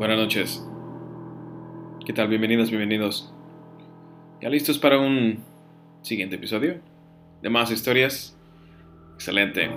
Buenas 0.00 0.16
noches. 0.16 0.66
¿Qué 2.06 2.14
tal? 2.14 2.28
Bienvenidos, 2.28 2.70
bienvenidos. 2.70 3.30
¿Ya 4.40 4.48
listos 4.48 4.78
para 4.78 4.98
un 4.98 5.44
siguiente 6.00 6.36
episodio? 6.36 6.80
¿De 7.42 7.50
más 7.50 7.70
historias? 7.70 8.34
Excelente. 9.16 9.70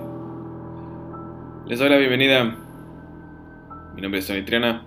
Les 1.66 1.78
doy 1.78 1.90
la 1.90 1.98
bienvenida. 1.98 2.56
Mi 3.94 4.00
nombre 4.00 4.20
es 4.20 4.26
Tony 4.26 4.40
Triana. 4.46 4.86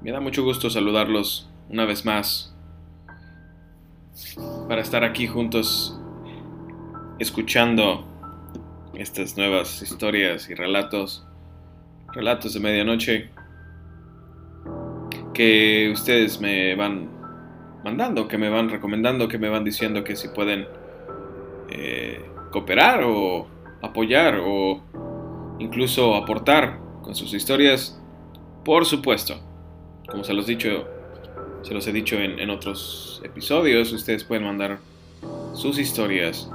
Me 0.00 0.12
da 0.12 0.20
mucho 0.20 0.42
gusto 0.42 0.70
saludarlos 0.70 1.50
una 1.68 1.84
vez 1.84 2.06
más 2.06 2.56
para 4.66 4.80
estar 4.80 5.04
aquí 5.04 5.26
juntos 5.26 6.00
escuchando 7.18 8.06
estas 8.94 9.36
nuevas 9.36 9.82
historias 9.82 10.48
y 10.48 10.54
relatos, 10.54 11.26
relatos 12.14 12.54
de 12.54 12.60
medianoche 12.60 13.37
que 15.38 15.88
ustedes 15.92 16.40
me 16.40 16.74
van 16.74 17.08
mandando, 17.84 18.26
que 18.26 18.36
me 18.36 18.48
van 18.48 18.68
recomendando, 18.70 19.28
que 19.28 19.38
me 19.38 19.48
van 19.48 19.62
diciendo 19.62 20.02
que 20.02 20.16
si 20.16 20.26
pueden 20.26 20.66
eh, 21.70 22.20
cooperar 22.50 23.04
o 23.04 23.46
apoyar 23.80 24.40
o 24.44 24.82
incluso 25.60 26.16
aportar 26.16 26.80
con 27.02 27.14
sus 27.14 27.34
historias, 27.34 28.02
por 28.64 28.84
supuesto. 28.84 29.38
Como 30.10 30.24
se 30.24 30.34
los, 30.34 30.44
dicho, 30.48 30.88
se 31.62 31.72
los 31.72 31.86
he 31.86 31.92
dicho 31.92 32.16
en, 32.16 32.50
otros 32.50 33.22
episodios, 33.24 33.92
ustedes 33.92 34.24
pueden 34.24 34.44
mandar 34.44 34.80
sus 35.52 35.78
historias. 35.78 36.50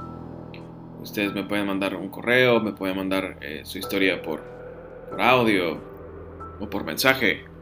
Ustedes 1.00 1.32
me 1.32 1.44
pueden 1.44 1.66
mandar 1.66 1.96
un 1.96 2.10
correo, 2.10 2.60
me 2.60 2.72
pueden 2.72 2.98
mandar 2.98 3.38
eh, 3.40 3.62
su 3.64 3.78
historia 3.78 4.20
por, 4.20 4.42
por 5.08 5.22
audio 5.22 5.78
o 6.60 6.68
por 6.68 6.84
mensaje 6.84 7.53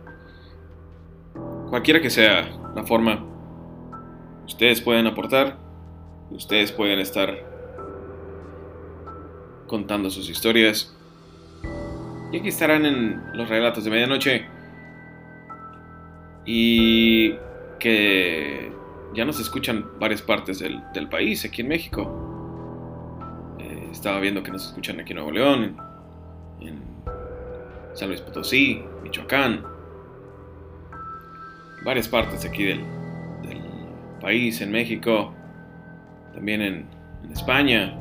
Cualquiera 1.73 2.03
que 2.03 2.11
sea 2.11 2.51
la 2.77 2.85
forma, 2.85 3.25
ustedes 4.45 4.83
pueden 4.83 5.07
aportar, 5.07 5.57
ustedes 6.31 6.71
pueden 6.71 6.99
estar 6.99 7.35
contando 9.67 10.11
sus 10.11 10.29
historias. 10.29 10.95
Y 12.31 12.37
aquí 12.37 12.49
estarán 12.49 12.85
en 12.85 13.23
los 13.33 13.49
relatos 13.49 13.85
de 13.85 13.91
medianoche. 13.91 14.45
Y 16.45 17.37
que 17.79 18.71
ya 19.15 19.25
nos 19.25 19.41
escuchan 19.41 19.99
varias 19.99 20.21
partes 20.21 20.59
del, 20.59 21.09
país, 21.09 21.43
aquí 21.47 21.63
en 21.63 21.69
México. 21.69 23.57
Eh, 23.59 23.89
estaba 23.91 24.21
viendo 24.21 24.43
que 24.43 24.51
nos 24.51 24.67
escuchan 24.67 25.01
aquí 25.01 25.13
en 25.13 25.17
Nuevo 25.17 25.31
León, 25.33 25.77
en 26.61 26.83
San 27.95 28.09
Luis 28.09 28.21
Potosí, 28.21 28.85
Michoacán, 29.03 29.72
varias 31.85 32.09
partes 32.09 32.45
aquí 32.45 32.65
del, 32.65 32.85
país, 34.21 34.61
en 34.61 34.71
México, 34.71 35.35
también 36.33 36.63
en, 36.63 36.87
España, 37.33 37.99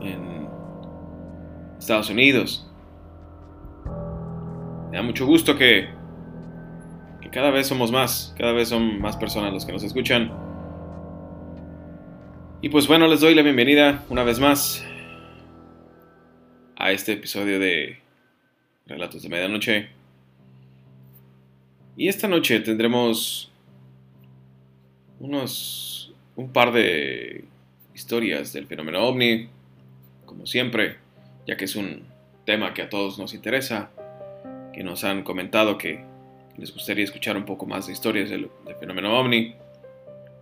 en 0.00 0.48
Estados 1.78 2.10
Unidos. 2.10 2.70
Me 4.90 4.96
da 4.96 5.02
mucho 5.02 5.26
gusto 5.26 5.56
que, 5.56 5.88
que 7.20 7.28
cada 7.30 7.50
vez 7.50 7.66
somos 7.66 7.90
más, 7.90 8.34
cada 8.38 8.52
vez 8.52 8.68
son 8.68 9.00
más 9.00 9.16
personas 9.16 9.52
los 9.52 9.66
que 9.66 9.72
nos 9.72 9.82
escuchan. 9.82 10.32
Y 12.62 12.68
pues 12.68 12.86
bueno, 12.86 13.08
les 13.08 13.20
doy 13.20 13.34
la 13.34 13.42
bienvenida 13.42 14.04
una 14.08 14.22
vez 14.22 14.38
más 14.38 14.84
a 16.76 16.92
este 16.92 17.14
episodio 17.14 17.58
de 17.58 17.98
Relatos 18.86 19.22
de 19.22 19.28
Medianoche. 19.28 19.97
Y 21.98 22.06
esta 22.06 22.28
noche 22.28 22.60
tendremos 22.60 23.50
unos 25.18 26.14
un 26.36 26.52
par 26.52 26.70
de 26.70 27.42
historias 27.92 28.52
del 28.52 28.68
fenómeno 28.68 29.02
ovni, 29.04 29.48
como 30.24 30.46
siempre, 30.46 30.98
ya 31.44 31.56
que 31.56 31.64
es 31.64 31.74
un 31.74 32.04
tema 32.46 32.72
que 32.72 32.82
a 32.82 32.88
todos 32.88 33.18
nos 33.18 33.34
interesa, 33.34 33.90
que 34.72 34.84
nos 34.84 35.02
han 35.02 35.24
comentado 35.24 35.76
que 35.76 36.04
les 36.56 36.72
gustaría 36.72 37.02
escuchar 37.02 37.36
un 37.36 37.44
poco 37.44 37.66
más 37.66 37.88
de 37.88 37.94
historias 37.94 38.30
del, 38.30 38.48
fenómeno 38.78 39.18
ovni. 39.18 39.56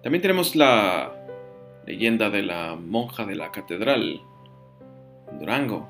También 0.02 0.20
tenemos 0.20 0.56
la 0.56 1.10
leyenda 1.86 2.28
de 2.28 2.42
la 2.42 2.76
monja 2.76 3.24
de 3.24 3.34
la 3.34 3.50
catedral 3.50 4.20
en 5.32 5.38
Durango. 5.38 5.88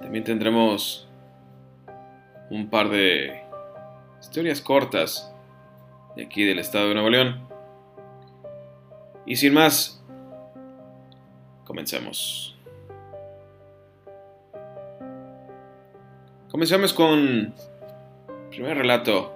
También 0.00 0.22
tendremos 0.22 1.03
un 2.54 2.70
par 2.70 2.88
de 2.88 3.42
historias 4.20 4.60
cortas 4.60 5.34
de 6.14 6.22
aquí 6.22 6.44
del 6.44 6.60
estado 6.60 6.88
de 6.88 6.94
Nuevo 6.94 7.10
León. 7.10 7.48
Y 9.26 9.34
sin 9.34 9.54
más, 9.54 10.00
comencemos. 11.64 12.56
Comencemos 16.48 16.92
con 16.92 17.18
el 17.18 17.52
primer 18.50 18.78
relato 18.78 19.34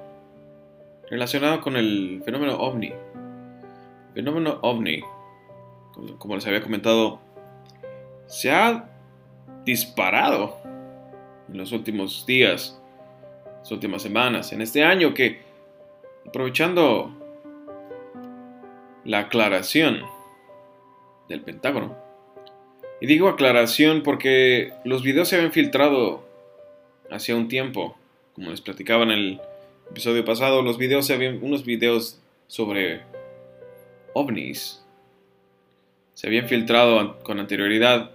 relacionado 1.10 1.60
con 1.60 1.74
el 1.76 2.22
fenómeno 2.24 2.56
ovni. 2.56 2.92
El 2.92 4.14
fenómeno 4.14 4.60
ovni, 4.62 5.02
como 6.18 6.36
les 6.36 6.46
había 6.46 6.62
comentado, 6.62 7.18
se 8.26 8.52
ha 8.52 8.88
disparado 9.64 10.60
en 11.48 11.58
los 11.58 11.72
últimos 11.72 12.24
días 12.24 12.80
últimas 13.72 14.02
semanas, 14.02 14.52
en 14.52 14.62
este 14.62 14.82
año 14.82 15.14
que, 15.14 15.40
aprovechando 16.26 17.14
la 19.04 19.20
aclaración 19.20 20.02
del 21.28 21.40
Pentágono, 21.42 21.96
y 23.00 23.06
digo 23.06 23.28
aclaración 23.28 24.02
porque 24.02 24.72
los 24.84 25.02
videos 25.02 25.28
se 25.28 25.36
habían 25.36 25.52
filtrado 25.52 26.26
hace 27.10 27.34
un 27.34 27.48
tiempo, 27.48 27.96
como 28.34 28.50
les 28.50 28.60
platicaba 28.60 29.04
en 29.04 29.10
el 29.10 29.40
episodio 29.90 30.24
pasado, 30.24 30.62
los 30.62 30.78
videos 30.78 31.06
se 31.06 31.14
habían, 31.14 31.42
unos 31.42 31.64
videos 31.64 32.20
sobre 32.46 33.02
ovnis 34.14 34.84
se 36.14 36.26
habían 36.26 36.48
filtrado 36.48 37.20
con 37.20 37.38
anterioridad, 37.38 38.10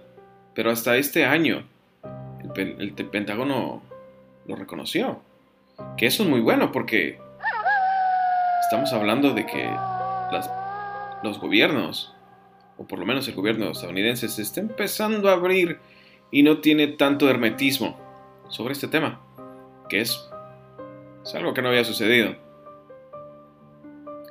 pero 0.54 0.70
hasta 0.70 0.98
este 0.98 1.24
año 1.24 1.66
el 2.56 2.92
Pentágono 2.92 3.82
lo 4.46 4.56
reconoció. 4.56 5.22
Que 5.96 6.06
eso 6.06 6.22
es 6.22 6.28
muy 6.28 6.40
bueno 6.40 6.72
porque 6.72 7.18
estamos 8.62 8.92
hablando 8.92 9.32
de 9.32 9.46
que 9.46 9.70
los 11.22 11.38
gobiernos, 11.40 12.14
o 12.76 12.86
por 12.86 12.98
lo 12.98 13.06
menos 13.06 13.28
el 13.28 13.34
gobierno 13.34 13.70
estadounidense, 13.70 14.28
se 14.28 14.42
está 14.42 14.60
empezando 14.60 15.28
a 15.28 15.32
abrir 15.32 15.78
y 16.30 16.42
no 16.42 16.58
tiene 16.58 16.88
tanto 16.88 17.28
hermetismo 17.28 17.98
sobre 18.48 18.72
este 18.72 18.88
tema, 18.88 19.20
que 19.88 20.00
es, 20.00 20.28
es 21.24 21.34
algo 21.34 21.54
que 21.54 21.62
no 21.62 21.68
había 21.68 21.84
sucedido. 21.84 22.36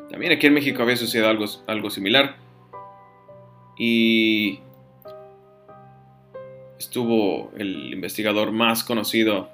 También 0.10 0.34
aquí 0.34 0.48
en 0.48 0.54
México 0.54 0.84
había 0.84 0.98
sucedido 0.98 1.30
algo, 1.30 1.46
algo 1.68 1.90
similar 1.90 2.36
y 3.78 4.60
estuvo 6.78 7.52
el 7.58 7.94
investigador 7.94 8.52
más 8.52 8.84
conocido, 8.84 9.50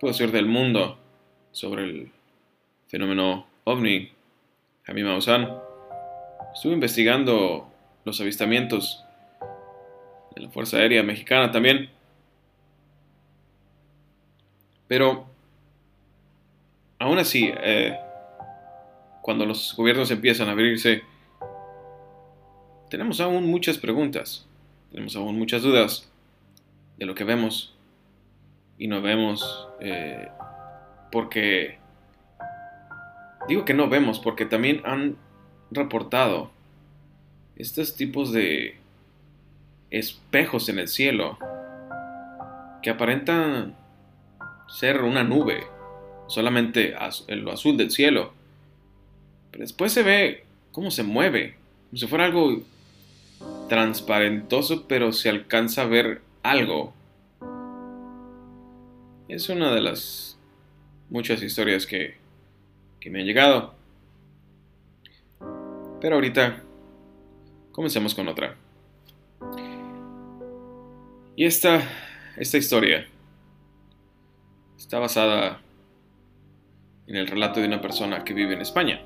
puede 0.00 0.14
ser 0.14 0.32
del 0.32 0.46
mundo, 0.46 0.98
sobre 1.56 1.84
el 1.84 2.10
fenómeno 2.86 3.46
ovni, 3.64 4.12
Jaime 4.84 5.04
Maussan, 5.04 5.50
estuve 6.52 6.74
investigando 6.74 7.72
los 8.04 8.20
avistamientos 8.20 9.02
de 10.34 10.42
la 10.42 10.50
Fuerza 10.50 10.76
Aérea 10.76 11.02
Mexicana 11.02 11.50
también. 11.50 11.88
Pero, 14.86 15.24
aún 16.98 17.18
así, 17.18 17.50
eh, 17.56 17.98
cuando 19.22 19.46
los 19.46 19.74
gobiernos 19.78 20.10
empiezan 20.10 20.50
a 20.50 20.52
abrirse, 20.52 21.04
tenemos 22.90 23.18
aún 23.22 23.50
muchas 23.50 23.78
preguntas, 23.78 24.46
tenemos 24.90 25.16
aún 25.16 25.38
muchas 25.38 25.62
dudas 25.62 26.12
de 26.98 27.06
lo 27.06 27.14
que 27.14 27.24
vemos 27.24 27.74
y 28.76 28.88
no 28.88 29.00
vemos 29.00 29.68
eh, 29.80 30.28
porque 31.10 31.78
digo 33.48 33.64
que 33.64 33.74
no 33.74 33.88
vemos, 33.88 34.20
porque 34.20 34.46
también 34.46 34.82
han 34.84 35.16
reportado 35.70 36.50
estos 37.56 37.94
tipos 37.94 38.32
de 38.32 38.76
espejos 39.90 40.68
en 40.68 40.78
el 40.78 40.88
cielo 40.88 41.38
que 42.82 42.90
aparentan 42.90 43.74
ser 44.68 45.02
una 45.02 45.24
nube, 45.24 45.64
solamente 46.26 46.94
lo 47.28 47.52
azul 47.52 47.76
del 47.76 47.90
cielo. 47.90 48.32
Pero 49.50 49.62
después 49.62 49.92
se 49.92 50.02
ve 50.02 50.44
cómo 50.72 50.90
se 50.90 51.02
mueve, 51.02 51.56
como 51.90 51.98
si 51.98 52.06
fuera 52.06 52.24
algo 52.24 52.62
transparentoso, 53.68 54.86
pero 54.86 55.12
se 55.12 55.28
alcanza 55.28 55.82
a 55.82 55.86
ver 55.86 56.22
algo 56.42 56.94
Es 59.28 59.48
una 59.48 59.74
de 59.74 59.80
las 59.80 60.35
muchas 61.10 61.42
historias 61.42 61.86
que, 61.86 62.16
que 63.00 63.10
me 63.10 63.20
han 63.20 63.26
llegado. 63.26 63.74
Pero 66.00 66.16
ahorita 66.16 66.62
comencemos 67.72 68.14
con 68.14 68.28
otra. 68.28 68.56
Y 71.36 71.44
esta, 71.44 71.82
esta 72.36 72.56
historia 72.56 73.06
está 74.78 74.98
basada 74.98 75.60
en 77.06 77.16
el 77.16 77.26
relato 77.26 77.60
de 77.60 77.66
una 77.66 77.80
persona 77.80 78.24
que 78.24 78.34
vive 78.34 78.54
en 78.54 78.62
España, 78.62 79.00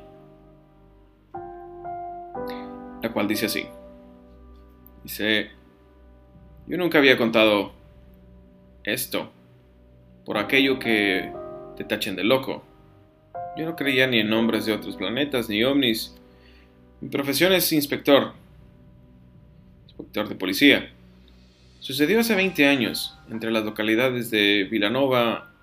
la 3.02 3.12
cual 3.12 3.28
dice 3.28 3.46
así. 3.46 3.66
Dice, 5.02 5.50
yo 6.66 6.76
nunca 6.76 6.98
había 6.98 7.18
contado 7.18 7.72
esto 8.84 9.30
por 10.24 10.38
aquello 10.38 10.78
que 10.78 11.32
te 11.80 11.86
tachen 11.86 12.14
de 12.14 12.24
loco. 12.24 12.62
Yo 13.56 13.64
no 13.64 13.74
creía 13.74 14.06
ni 14.06 14.18
en 14.18 14.28
nombres 14.28 14.66
de 14.66 14.74
otros 14.74 14.96
planetas 14.96 15.48
ni 15.48 15.64
ovnis. 15.64 16.14
Mi 17.00 17.08
profesión 17.08 17.54
es 17.54 17.72
inspector, 17.72 18.34
inspector 19.86 20.28
de 20.28 20.34
policía. 20.34 20.92
Sucedió 21.78 22.20
hace 22.20 22.34
20 22.34 22.66
años 22.66 23.16
entre 23.30 23.50
las 23.50 23.64
localidades 23.64 24.30
de 24.30 24.68
Vilanova, 24.70 25.54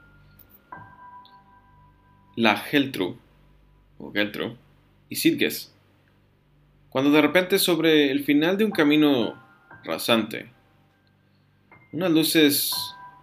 La 2.36 2.58
Geltru, 2.58 3.20
o 4.00 4.12
Geltru, 4.12 4.58
y 5.10 5.18
Sitges, 5.18 5.72
cuando 6.90 7.12
de 7.12 7.22
repente 7.22 7.60
sobre 7.60 8.10
el 8.10 8.24
final 8.24 8.58
de 8.58 8.66
un 8.66 8.72
camino 8.72 9.40
rasante, 9.84 10.52
unas 11.92 12.10
luces 12.10 12.74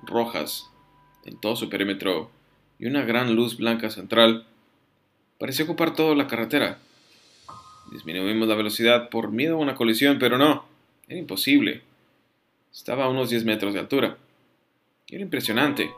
rojas 0.04 0.70
en 1.24 1.40
todo 1.40 1.56
su 1.56 1.68
perímetro 1.68 2.30
y 2.78 2.86
una 2.86 3.04
gran 3.04 3.34
luz 3.34 3.56
blanca 3.56 3.90
central 3.90 4.46
pareció 5.38 5.64
ocupar 5.64 5.94
toda 5.94 6.14
la 6.14 6.26
carretera. 6.26 6.78
Disminuimos 7.90 8.48
la 8.48 8.54
velocidad 8.54 9.08
por 9.10 9.30
miedo 9.30 9.56
a 9.56 9.60
una 9.60 9.74
colisión, 9.74 10.18
pero 10.18 10.38
no, 10.38 10.64
era 11.08 11.18
imposible. 11.18 11.82
Estaba 12.72 13.04
a 13.04 13.08
unos 13.08 13.30
10 13.30 13.44
metros 13.44 13.74
de 13.74 13.80
altura. 13.80 14.16
Era 15.08 15.22
impresionante. 15.22 15.92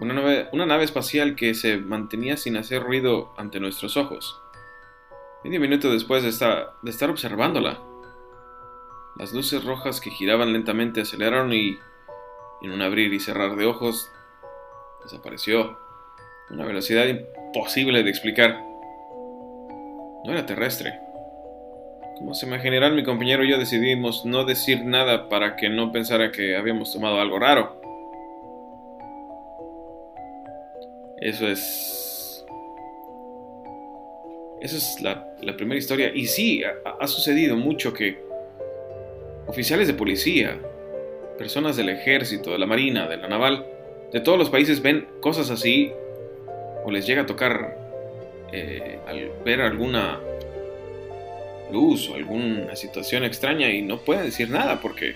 Una 0.00 0.14
nave, 0.14 0.48
una 0.52 0.66
nave 0.66 0.84
espacial 0.84 1.36
que 1.36 1.54
se 1.54 1.76
mantenía 1.78 2.36
sin 2.36 2.56
hacer 2.56 2.82
ruido 2.82 3.32
ante 3.36 3.60
nuestros 3.60 3.96
ojos. 3.96 4.40
Medio 5.44 5.60
minuto 5.60 5.90
después 5.90 6.22
de 6.22 6.30
de 6.82 6.90
estar 6.90 7.10
observándola, 7.10 7.80
las 9.16 9.34
luces 9.34 9.64
rojas 9.64 10.00
que 10.00 10.10
giraban 10.10 10.52
lentamente 10.52 11.02
aceleraron 11.02 11.52
y, 11.52 11.78
en 12.62 12.70
un 12.72 12.80
abrir 12.80 13.12
y 13.12 13.20
cerrar 13.20 13.56
de 13.56 13.66
ojos, 13.66 14.10
desapareció. 15.04 15.78
Una 16.50 16.64
velocidad 16.64 17.06
imposible 17.06 18.02
de 18.02 18.10
explicar. 18.10 18.60
No 20.24 20.32
era 20.32 20.46
terrestre. 20.46 20.98
Como 22.18 22.34
se 22.34 22.46
imaginarán, 22.46 22.94
mi 22.94 23.02
compañero 23.02 23.44
y 23.44 23.50
yo 23.50 23.58
decidimos 23.58 24.26
no 24.26 24.44
decir 24.44 24.84
nada 24.84 25.28
para 25.30 25.56
que 25.56 25.70
no 25.70 25.90
pensara 25.90 26.30
que 26.30 26.54
habíamos 26.54 26.92
tomado 26.92 27.18
algo 27.18 27.38
raro. 27.38 27.80
Eso 31.20 31.46
es... 31.48 32.44
Esa 34.60 34.76
es 34.76 35.00
la, 35.00 35.56
primera 35.56 35.78
historia. 35.78 36.12
Y 36.14 36.26
sí, 36.26 36.62
ha, 36.64 37.06
sucedido 37.06 37.56
mucho 37.56 37.94
que 37.94 38.22
oficiales 39.46 39.86
de 39.86 39.94
policía, 39.94 40.58
personas 41.38 41.76
del 41.76 41.88
ejército, 41.88 42.52
de 42.52 42.58
la 42.58 42.66
marina, 42.66 43.08
de 43.08 43.16
la 43.16 43.28
naval, 43.28 43.66
de 44.12 44.20
todos 44.20 44.38
los 44.38 44.50
países 44.50 44.82
ven 44.82 45.08
cosas 45.20 45.50
así 45.50 45.92
o 46.84 46.90
les 46.90 47.06
llega 47.06 47.22
a 47.22 47.26
tocar 47.26 47.76
eh, 48.52 48.98
al 49.06 49.30
ver 49.44 49.60
alguna 49.60 50.18
luz 51.72 52.08
o 52.08 52.16
alguna 52.16 52.74
situación 52.74 53.24
extraña 53.24 53.70
y 53.70 53.82
no 53.82 53.98
pueden 53.98 54.24
decir 54.24 54.50
nada 54.50 54.80
porque 54.80 55.14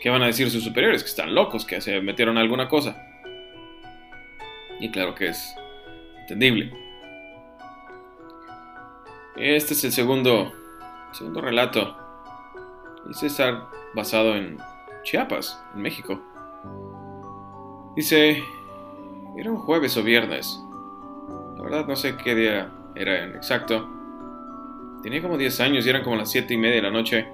¿qué 0.00 0.10
van 0.10 0.22
a 0.22 0.26
decir 0.26 0.50
sus 0.50 0.62
superiores? 0.62 1.02
Que 1.02 1.08
están 1.08 1.34
locos, 1.34 1.64
que 1.64 1.80
se 1.80 2.00
metieron 2.00 2.38
a 2.38 2.40
alguna 2.40 2.68
cosa. 2.68 3.02
Y 4.78 4.90
claro 4.90 5.14
que 5.14 5.28
es 5.28 5.56
entendible. 6.20 6.72
Este 9.36 9.74
es 9.74 9.84
el 9.84 9.92
segundo, 9.92 10.52
segundo 11.12 11.40
relato. 11.40 11.96
Dice 13.06 13.26
estar 13.26 13.64
basado 13.94 14.36
en 14.36 14.58
Chiapas, 15.02 15.60
en 15.74 15.82
México. 15.82 16.35
Dice, 17.96 18.42
era 19.36 19.50
un 19.50 19.56
jueves 19.56 19.96
o 19.96 20.02
viernes. 20.02 20.60
La 21.56 21.62
verdad 21.62 21.86
no 21.86 21.96
sé 21.96 22.14
qué 22.22 22.34
día 22.34 22.70
era 22.94 23.24
en 23.24 23.34
exacto. 23.34 23.88
Tenía 25.02 25.22
como 25.22 25.38
10 25.38 25.60
años 25.60 25.86
y 25.86 25.88
eran 25.90 26.02
como 26.02 26.16
las 26.16 26.30
7 26.30 26.52
y 26.52 26.56
media 26.58 26.76
de 26.76 26.82
la 26.82 26.90
noche. 26.90 27.26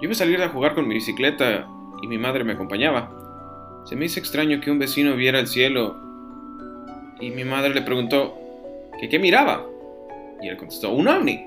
Yo 0.00 0.02
iba 0.02 0.12
a 0.12 0.16
salir 0.16 0.42
a 0.42 0.48
jugar 0.48 0.74
con 0.74 0.88
mi 0.88 0.94
bicicleta 0.94 1.68
y 2.02 2.06
mi 2.08 2.18
madre 2.18 2.44
me 2.44 2.54
acompañaba. 2.54 3.12
Se 3.84 3.94
me 3.94 4.06
hizo 4.06 4.18
extraño 4.18 4.60
que 4.60 4.70
un 4.70 4.78
vecino 4.78 5.14
viera 5.14 5.38
el 5.38 5.46
cielo 5.46 5.96
y 7.20 7.30
mi 7.30 7.44
madre 7.44 7.72
le 7.72 7.82
preguntó 7.82 8.36
qué 9.08 9.18
miraba. 9.18 9.64
Y 10.42 10.48
él 10.48 10.56
contestó, 10.56 10.90
un 10.90 11.06
ovni. 11.06 11.46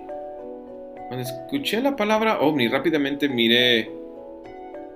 Cuando 1.08 1.26
escuché 1.28 1.82
la 1.82 1.96
palabra 1.96 2.40
ovni, 2.40 2.68
rápidamente 2.68 3.28
miré 3.28 3.92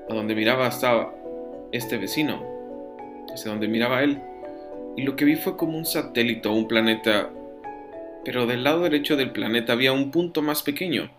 a 0.09 0.13
donde 0.13 0.35
miraba 0.35 0.67
estaba 0.67 1.13
este 1.71 1.97
vecino, 1.97 2.52
donde 3.49 3.67
miraba 3.67 4.03
él. 4.03 4.21
Y 4.95 5.03
lo 5.03 5.15
que 5.15 5.25
vi 5.25 5.35
fue 5.35 5.57
como 5.57 5.77
un 5.77 5.85
satélite 5.85 6.47
o 6.47 6.53
un 6.53 6.67
planeta 6.67 7.29
pero 8.23 8.47
del 8.47 8.63
lado 8.63 8.83
derecho 8.83 9.15
del 9.15 9.31
planeta 9.31 9.73
había 9.73 9.91
un 9.91 10.11
punto 10.11 10.41
más 10.41 10.63
pequeño, 10.63 11.11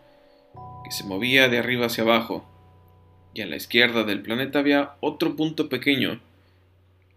que 0.85 0.91
se 0.91 1.05
movía 1.05 1.49
de 1.49 1.59
arriba 1.59 1.87
hacia 1.87 2.05
abajo, 2.05 2.45
y 3.35 3.43
a 3.43 3.47
la 3.47 3.57
izquierda 3.57 4.05
del 4.05 4.23
planeta 4.23 4.61
había 4.61 4.95
otro 5.01 5.37
punto 5.37 5.69
pequeño, 5.69 6.21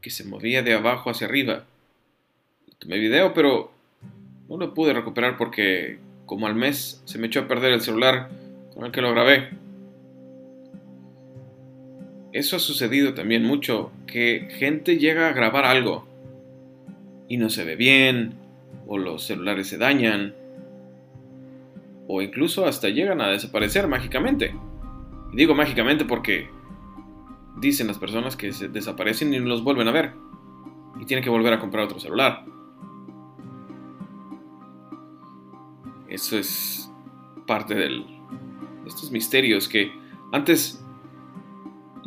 que 0.01 0.09
se 0.09 0.25
movía 0.25 0.61
de 0.61 0.73
abajo 0.73 1.09
hacia 1.09 1.27
arriba. 1.27 1.63
Tomé 2.79 2.97
video, 2.97 3.33
pero 3.33 3.71
no 4.49 4.57
lo 4.57 4.73
pude 4.73 4.93
recuperar 4.93 5.37
porque, 5.37 5.99
como 6.25 6.47
al 6.47 6.55
mes, 6.55 7.01
se 7.05 7.17
me 7.17 7.27
echó 7.27 7.41
a 7.41 7.47
perder 7.47 7.71
el 7.71 7.81
celular 7.81 8.29
con 8.73 8.85
el 8.85 8.91
que 8.91 9.01
lo 9.01 9.11
grabé. 9.11 9.49
Eso 12.37 12.57
ha 12.57 12.59
sucedido 12.59 13.15
también 13.15 13.43
mucho, 13.43 13.91
que 14.05 14.47
gente 14.59 14.99
llega 14.99 15.27
a 15.27 15.33
grabar 15.33 15.65
algo 15.65 16.07
y 17.27 17.37
no 17.37 17.49
se 17.49 17.65
ve 17.65 17.75
bien, 17.75 18.35
o 18.85 18.99
los 18.99 19.23
celulares 19.23 19.65
se 19.69 19.79
dañan, 19.79 20.35
o 22.07 22.21
incluso 22.21 22.67
hasta 22.67 22.89
llegan 22.89 23.21
a 23.21 23.29
desaparecer 23.29 23.87
mágicamente. 23.87 24.53
Y 25.33 25.35
digo 25.35 25.55
mágicamente 25.55 26.05
porque 26.05 26.47
dicen 27.57 27.87
las 27.87 27.97
personas 27.97 28.35
que 28.35 28.53
se 28.53 28.67
desaparecen 28.67 29.33
y 29.33 29.39
no 29.39 29.47
los 29.47 29.63
vuelven 29.63 29.87
a 29.87 29.91
ver, 29.91 30.13
y 31.01 31.05
tienen 31.05 31.23
que 31.23 31.31
volver 31.31 31.53
a 31.53 31.59
comprar 31.59 31.85
otro 31.85 31.99
celular. 31.99 32.45
Eso 36.07 36.37
es 36.37 36.87
parte 37.47 37.73
de 37.73 38.05
estos 38.85 39.09
misterios 39.09 39.67
que 39.67 39.91
antes 40.31 40.83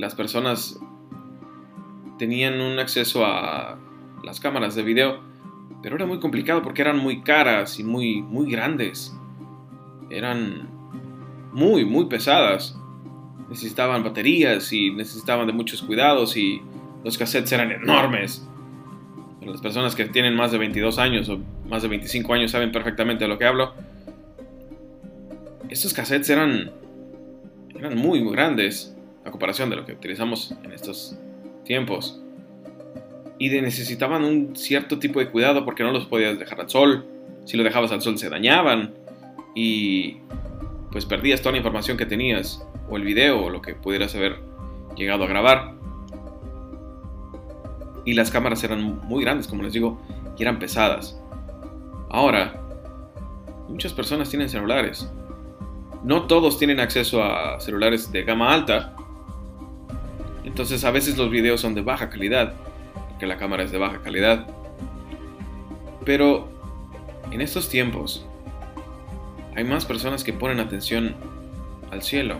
las 0.00 0.14
personas 0.14 0.80
tenían 2.18 2.60
un 2.60 2.78
acceso 2.78 3.24
a 3.24 3.78
las 4.24 4.40
cámaras 4.40 4.74
de 4.74 4.82
video 4.82 5.30
pero 5.82 5.96
era 5.96 6.06
muy 6.06 6.18
complicado 6.18 6.62
porque 6.62 6.82
eran 6.82 6.98
muy 6.98 7.22
caras 7.22 7.78
y 7.78 7.84
muy, 7.84 8.22
muy 8.22 8.50
grandes. 8.50 9.16
Eran 10.10 10.68
muy, 11.52 11.84
muy 11.84 12.06
pesadas. 12.06 12.78
Necesitaban 13.48 14.04
baterías 14.04 14.72
y 14.72 14.90
necesitaban 14.90 15.46
de 15.46 15.52
muchos 15.52 15.82
cuidados 15.82 16.36
y 16.36 16.60
los 17.02 17.16
cassettes 17.16 17.52
eran 17.52 17.72
enormes. 17.72 18.46
las 19.40 19.60
personas 19.62 19.96
que 19.96 20.04
tienen 20.04 20.36
más 20.36 20.52
de 20.52 20.58
22 20.58 20.98
años 20.98 21.28
o 21.30 21.40
más 21.68 21.82
de 21.82 21.88
25 21.88 22.34
años 22.34 22.50
saben 22.50 22.72
perfectamente 22.72 23.24
de 23.24 23.28
lo 23.28 23.38
que 23.38 23.46
hablo. 23.46 23.72
Estos 25.70 25.94
cassettes 25.94 26.28
eran, 26.28 26.70
eran 27.74 27.96
muy, 27.96 28.22
muy 28.22 28.32
grandes 28.32 28.94
a 29.24 29.30
comparación 29.30 29.70
de 29.70 29.76
lo 29.76 29.84
que 29.84 29.92
utilizamos 29.92 30.54
en 30.62 30.72
estos 30.72 31.18
tiempos 31.64 32.20
y 33.40 33.48
necesitaban 33.48 34.22
un 34.22 34.54
cierto 34.54 34.98
tipo 34.98 35.18
de 35.18 35.30
cuidado 35.30 35.64
porque 35.64 35.82
no 35.82 35.92
los 35.92 36.04
podías 36.04 36.38
dejar 36.38 36.60
al 36.60 36.68
sol. 36.68 37.06
Si 37.46 37.56
lo 37.56 37.64
dejabas 37.64 37.90
al 37.90 38.02
sol 38.02 38.18
se 38.18 38.28
dañaban 38.28 38.92
y 39.54 40.18
pues 40.92 41.06
perdías 41.06 41.40
toda 41.40 41.52
la 41.52 41.58
información 41.58 41.96
que 41.96 42.04
tenías 42.04 42.62
o 42.90 42.98
el 42.98 43.02
video 43.02 43.42
o 43.42 43.48
lo 43.48 43.62
que 43.62 43.74
pudieras 43.74 44.14
haber 44.14 44.40
llegado 44.94 45.24
a 45.24 45.26
grabar. 45.26 45.74
Y 48.04 48.12
las 48.12 48.30
cámaras 48.30 48.62
eran 48.62 49.00
muy 49.06 49.24
grandes, 49.24 49.46
como 49.46 49.62
les 49.62 49.72
digo, 49.72 49.98
y 50.36 50.42
eran 50.42 50.58
pesadas. 50.58 51.18
Ahora, 52.10 52.60
muchas 53.68 53.94
personas 53.94 54.28
tienen 54.28 54.50
celulares. 54.50 55.10
No 56.02 56.26
todos 56.26 56.58
tienen 56.58 56.78
acceso 56.78 57.22
a 57.22 57.58
celulares 57.60 58.12
de 58.12 58.22
gama 58.24 58.52
alta. 58.52 58.94
Entonces 60.44 60.84
a 60.84 60.90
veces 60.90 61.16
los 61.16 61.30
videos 61.30 61.60
son 61.60 61.74
de 61.74 61.82
baja 61.82 62.10
calidad 62.10 62.54
que 63.20 63.26
la 63.26 63.36
cámara 63.36 63.62
es 63.62 63.70
de 63.70 63.78
baja 63.78 64.00
calidad. 64.00 64.46
Pero 66.04 66.48
en 67.30 67.42
estos 67.42 67.68
tiempos 67.68 68.26
hay 69.54 69.64
más 69.64 69.84
personas 69.84 70.24
que 70.24 70.32
ponen 70.32 70.58
atención 70.58 71.14
al 71.90 72.02
cielo. 72.02 72.38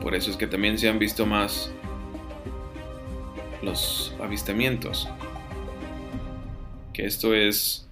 Por 0.00 0.14
eso 0.14 0.30
es 0.30 0.36
que 0.36 0.46
también 0.46 0.78
se 0.78 0.88
han 0.88 0.98
visto 0.98 1.26
más 1.26 1.70
los 3.62 4.14
avistamientos. 4.22 5.08
Que 6.92 7.04
esto 7.06 7.34
es 7.34 7.86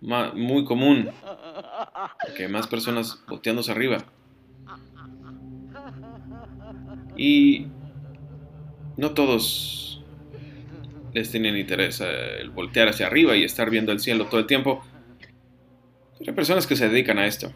muy 0.00 0.64
común. 0.64 1.10
Que 2.36 2.44
hay 2.44 2.48
más 2.48 2.66
personas 2.66 3.22
volteándose 3.28 3.70
arriba. 3.70 3.98
Y 7.16 7.68
no 8.96 9.12
todos 9.12 10.04
les 11.12 11.30
tienen 11.30 11.56
interés 11.56 12.00
el 12.00 12.50
voltear 12.50 12.88
hacia 12.88 13.06
arriba 13.06 13.36
y 13.36 13.44
estar 13.44 13.70
viendo 13.70 13.92
el 13.92 14.00
cielo 14.00 14.26
todo 14.26 14.40
el 14.40 14.46
tiempo. 14.46 14.82
Hay 16.26 16.32
personas 16.32 16.66
que 16.66 16.76
se 16.76 16.88
dedican 16.88 17.18
a 17.18 17.26
esto. 17.26 17.52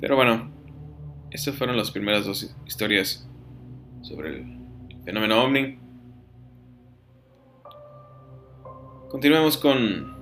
Pero 0.00 0.14
bueno, 0.14 0.52
estas 1.30 1.56
fueron 1.56 1.76
las 1.76 1.90
primeras 1.90 2.26
dos 2.26 2.54
historias 2.66 3.28
sobre 4.02 4.38
el 4.38 4.58
fenómeno 5.04 5.42
ovni. 5.42 5.78
Continuemos 9.08 9.56
con. 9.56 10.14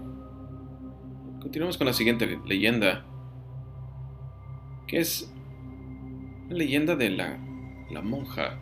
Continuemos 1.40 1.76
con 1.76 1.86
la 1.86 1.92
siguiente 1.92 2.38
leyenda. 2.46 3.04
Que 4.86 5.00
es 5.00 5.33
leyenda 6.48 6.96
de 6.96 7.10
la, 7.10 7.38
la 7.90 8.02
monja. 8.02 8.58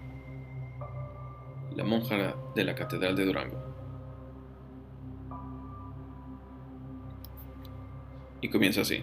La 1.74 1.84
monja 1.84 2.34
de 2.54 2.64
la 2.64 2.74
Catedral 2.74 3.16
de 3.16 3.24
Durango. 3.24 3.62
Y 8.40 8.48
comienza 8.48 8.82
así. 8.82 9.02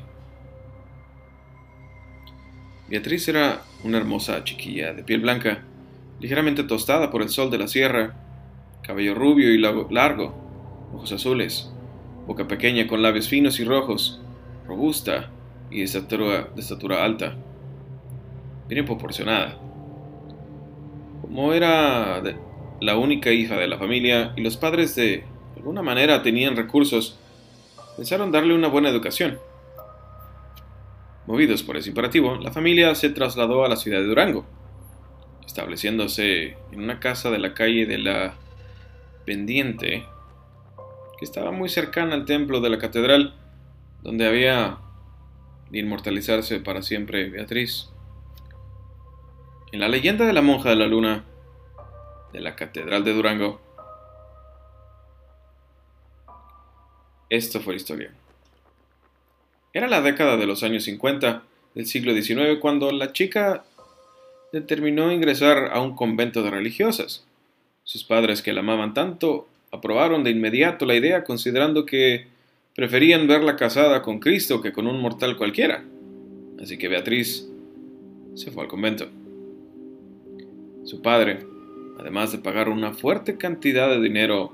Beatriz 2.89 3.27
era 3.27 3.61
una 3.83 3.97
hermosa 3.97 4.43
chiquilla 4.43 4.93
de 4.93 5.03
piel 5.03 5.21
blanca, 5.21 5.63
ligeramente 6.19 6.63
tostada 6.63 7.11
por 7.11 7.21
el 7.21 7.29
sol 7.29 7.49
de 7.51 7.57
la 7.57 7.67
sierra, 7.67 8.15
cabello 8.81 9.13
rubio 9.13 9.53
y 9.53 9.57
largo, 9.57 10.33
ojos 10.93 11.11
azules, 11.11 11.71
boca 12.27 12.47
pequeña 12.47 12.87
con 12.87 13.01
labios 13.01 13.29
finos 13.29 13.59
y 13.59 13.63
rojos, 13.63 14.21
robusta 14.67 15.29
y 15.69 15.79
de 15.79 15.83
estatura, 15.83 16.49
de 16.55 16.61
estatura 16.61 17.05
alta, 17.05 17.37
bien 18.69 18.85
proporcionada. 18.85 19.57
Como 21.21 21.53
era 21.53 22.21
la 22.79 22.97
única 22.97 23.31
hija 23.31 23.57
de 23.57 23.67
la 23.67 23.77
familia 23.77 24.31
y 24.37 24.41
los 24.41 24.55
padres 24.55 24.95
de 24.95 25.25
alguna 25.57 25.81
manera 25.81 26.21
tenían 26.23 26.55
recursos, 26.55 27.19
pensaron 27.97 28.31
darle 28.31 28.53
una 28.53 28.69
buena 28.69 28.89
educación. 28.89 29.39
Movidos 31.25 31.63
por 31.63 31.77
ese 31.77 31.89
imperativo, 31.89 32.35
la 32.37 32.51
familia 32.51 32.95
se 32.95 33.09
trasladó 33.09 33.65
a 33.65 33.67
la 33.67 33.75
ciudad 33.75 33.99
de 33.99 34.05
Durango, 34.05 34.45
estableciéndose 35.45 36.57
en 36.71 36.81
una 36.81 36.99
casa 36.99 37.29
de 37.29 37.39
la 37.39 37.53
calle 37.53 37.85
de 37.85 37.97
la 37.97 38.35
Pendiente, 39.25 40.05
que 41.19 41.25
estaba 41.25 41.51
muy 41.51 41.69
cercana 41.69 42.15
al 42.15 42.25
templo 42.25 42.61
de 42.61 42.69
la 42.69 42.79
catedral, 42.79 43.35
donde 44.01 44.25
había 44.25 44.77
de 45.69 45.79
inmortalizarse 45.79 46.59
para 46.61 46.81
siempre 46.81 47.29
Beatriz. 47.29 47.89
En 49.71 49.79
la 49.79 49.87
leyenda 49.87 50.25
de 50.25 50.33
la 50.33 50.41
monja 50.41 50.69
de 50.69 50.75
la 50.75 50.87
luna, 50.87 51.23
de 52.33 52.39
la 52.39 52.55
catedral 52.55 53.03
de 53.03 53.13
Durango, 53.13 53.61
Esto 57.29 57.59
fue 57.59 57.75
historia. 57.75 58.11
Era 59.71 59.87
la 59.87 60.01
década 60.01 60.35
de 60.35 60.47
los 60.47 60.63
años 60.63 60.83
50 60.85 61.43
del 61.75 61.85
siglo 61.85 62.13
XIX 62.13 62.57
cuando 62.59 62.91
la 62.91 63.13
chica 63.13 63.63
determinó 64.51 65.11
ingresar 65.11 65.69
a 65.71 65.79
un 65.79 65.95
convento 65.95 66.41
de 66.41 66.49
religiosas. 66.49 67.23
Sus 67.83 68.03
padres, 68.03 68.41
que 68.41 68.51
la 68.51 68.61
amaban 68.61 68.95
tanto, 68.95 69.47
aprobaron 69.71 70.23
de 70.23 70.31
inmediato 70.31 70.87
la 70.87 70.95
idea 70.95 71.23
considerando 71.23 71.85
que 71.85 72.25
preferían 72.75 73.27
verla 73.27 73.55
casada 73.55 74.01
con 74.01 74.19
Cristo 74.19 74.61
que 74.61 74.73
con 74.73 74.87
un 74.87 74.99
mortal 74.99 75.37
cualquiera. 75.37 75.83
Así 76.59 76.79
que 76.79 76.87
Beatriz 76.87 77.47
se 78.33 78.49
fue 78.49 78.63
al 78.63 78.69
convento. 78.69 79.18
Su 80.89 81.03
padre, 81.03 81.45
además 81.99 82.31
de 82.31 82.39
pagar 82.39 82.67
una 82.67 82.93
fuerte 82.93 83.37
cantidad 83.37 83.91
de 83.91 84.01
dinero 84.01 84.51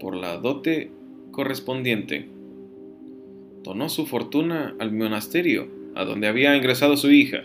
por 0.00 0.16
la 0.16 0.38
dote 0.38 0.90
correspondiente, 1.30 2.28
donó 3.62 3.88
su 3.88 4.06
fortuna 4.06 4.74
al 4.80 4.90
monasterio 4.90 5.68
a 5.94 6.04
donde 6.04 6.26
había 6.26 6.56
ingresado 6.56 6.96
su 6.96 7.12
hija. 7.12 7.44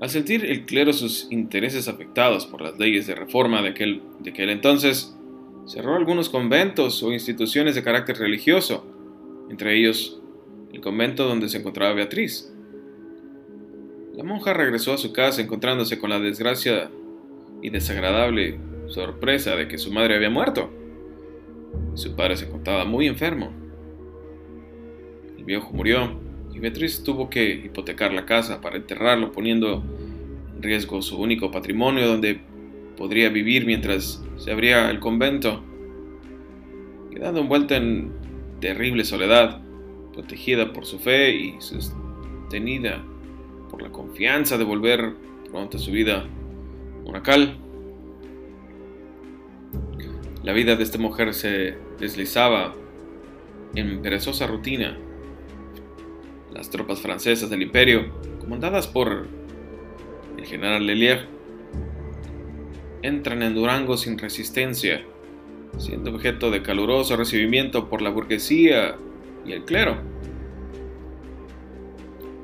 Al 0.00 0.08
sentir 0.08 0.42
el 0.46 0.64
clero 0.64 0.94
sus 0.94 1.30
intereses 1.30 1.86
afectados 1.86 2.46
por 2.46 2.62
las 2.62 2.78
leyes 2.78 3.06
de 3.06 3.14
reforma 3.14 3.60
de 3.60 3.68
aquel, 3.68 4.00
de 4.20 4.30
aquel 4.30 4.48
entonces, 4.48 5.14
cerró 5.66 5.96
algunos 5.96 6.30
conventos 6.30 7.02
o 7.02 7.12
instituciones 7.12 7.74
de 7.74 7.82
carácter 7.82 8.16
religioso, 8.16 8.86
entre 9.50 9.78
ellos 9.78 10.18
el 10.72 10.80
convento 10.80 11.28
donde 11.28 11.50
se 11.50 11.58
encontraba 11.58 11.92
Beatriz. 11.92 12.55
La 14.16 14.24
monja 14.24 14.54
regresó 14.54 14.94
a 14.94 14.98
su 14.98 15.12
casa 15.12 15.42
encontrándose 15.42 15.98
con 15.98 16.08
la 16.08 16.18
desgracia 16.18 16.90
y 17.60 17.68
desagradable 17.68 18.58
sorpresa 18.86 19.54
de 19.56 19.68
que 19.68 19.76
su 19.76 19.92
madre 19.92 20.16
había 20.16 20.30
muerto. 20.30 20.70
Su 21.92 22.16
padre 22.16 22.38
se 22.38 22.46
encontraba 22.46 22.86
muy 22.86 23.08
enfermo. 23.08 23.52
El 25.36 25.44
viejo 25.44 25.70
murió 25.74 26.18
y 26.54 26.58
Beatriz 26.60 27.02
tuvo 27.02 27.28
que 27.28 27.44
hipotecar 27.44 28.14
la 28.14 28.24
casa 28.24 28.62
para 28.62 28.76
enterrarlo, 28.76 29.32
poniendo 29.32 29.84
en 30.54 30.62
riesgo 30.62 31.02
su 31.02 31.20
único 31.20 31.50
patrimonio 31.50 32.06
donde 32.06 32.40
podría 32.96 33.28
vivir 33.28 33.66
mientras 33.66 34.24
se 34.38 34.50
abría 34.50 34.88
el 34.90 34.98
convento, 34.98 35.62
quedando 37.10 37.40
envuelta 37.40 37.76
en 37.76 38.12
terrible 38.62 39.04
soledad, 39.04 39.60
protegida 40.14 40.72
por 40.72 40.86
su 40.86 40.98
fe 40.98 41.36
y 41.36 41.56
sostenida 41.60 43.04
por 43.70 43.82
la 43.82 43.90
confianza 43.90 44.58
de 44.58 44.64
volver 44.64 45.14
pronto 45.50 45.76
a 45.76 45.80
su 45.80 45.90
vida 45.90 46.26
monacal. 47.04 47.58
La 50.42 50.52
vida 50.52 50.76
de 50.76 50.82
esta 50.82 50.98
mujer 50.98 51.34
se 51.34 51.76
deslizaba 51.98 52.74
en 53.74 54.00
perezosa 54.02 54.46
rutina. 54.46 54.96
Las 56.52 56.70
tropas 56.70 57.00
francesas 57.00 57.50
del 57.50 57.62
imperio, 57.62 58.12
comandadas 58.40 58.86
por 58.86 59.26
el 60.36 60.44
general 60.44 60.86
Lelier, 60.86 61.28
entran 63.02 63.42
en 63.42 63.54
Durango 63.54 63.96
sin 63.96 64.18
resistencia, 64.18 65.04
siendo 65.78 66.10
objeto 66.10 66.50
de 66.50 66.62
caluroso 66.62 67.16
recibimiento 67.16 67.88
por 67.88 68.02
la 68.02 68.10
burguesía 68.10 68.96
y 69.44 69.52
el 69.52 69.64
clero. 69.64 69.98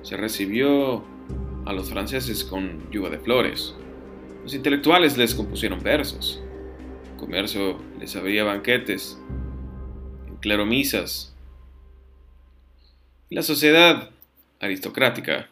Se 0.03 0.17
recibió 0.17 1.05
a 1.67 1.73
los 1.73 1.91
franceses 1.91 2.45
con 2.45 2.91
lluvia 2.91 3.11
de 3.11 3.19
flores. 3.19 3.75
Los 4.43 4.55
intelectuales 4.55 5.17
les 5.17 5.35
compusieron 5.35 5.83
versos 5.83 6.43
comercio 7.23 7.81
les 8.01 8.17
abría 8.17 8.43
banquetes, 8.43 9.17
en 10.27 10.37
cleromisas. 10.39 11.33
La 13.31 13.43
sociedad 13.43 14.11
aristocrática 14.59 15.49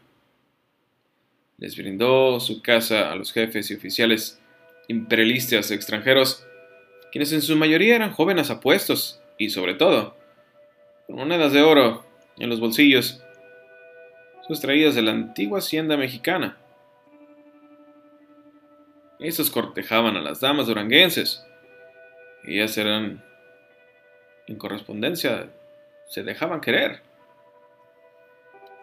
les 1.58 1.76
brindó 1.76 2.40
su 2.40 2.60
casa 2.60 3.12
a 3.12 3.14
los 3.14 3.32
jefes 3.32 3.70
y 3.70 3.74
oficiales 3.74 4.40
imperialistas 4.88 5.70
extranjeros, 5.70 6.44
quienes 7.12 7.32
en 7.32 7.40
su 7.40 7.56
mayoría 7.56 7.94
eran 7.94 8.12
jóvenes 8.12 8.50
apuestos 8.50 9.20
y, 9.38 9.50
sobre 9.50 9.74
todo, 9.74 10.16
con 11.06 11.16
monedas 11.16 11.52
de 11.52 11.62
oro 11.62 12.04
en 12.38 12.50
los 12.50 12.58
bolsillos, 12.58 13.22
sustraídas 14.46 14.94
de 14.94 15.02
la 15.02 15.12
antigua 15.12 15.58
hacienda 15.58 15.96
mexicana. 15.96 16.56
Estos 19.18 19.50
cortejaban 19.50 20.16
a 20.16 20.20
las 20.20 20.40
damas 20.40 20.66
duranguenses, 20.66 21.44
ellas 22.44 22.76
eran 22.78 23.22
en 24.46 24.56
correspondencia, 24.56 25.50
se 26.06 26.22
dejaban 26.22 26.60
querer. 26.60 27.02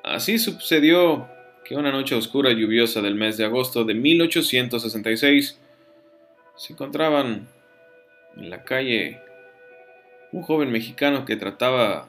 Así 0.04 0.38
sucedió 0.38 1.28
que 1.66 1.76
una 1.76 1.92
noche 1.92 2.16
oscura 2.16 2.52
y 2.52 2.56
lluviosa 2.56 3.02
del 3.02 3.16
mes 3.16 3.36
de 3.36 3.46
agosto 3.46 3.84
de 3.84 3.94
1866 3.94 5.60
se 6.56 6.74
encontraban 6.74 7.48
en 8.38 8.50
la 8.50 8.64
calle 8.64 9.22
un 10.32 10.44
joven 10.44 10.72
mexicano 10.72 11.26
que 11.26 11.36
trataba 11.36 12.08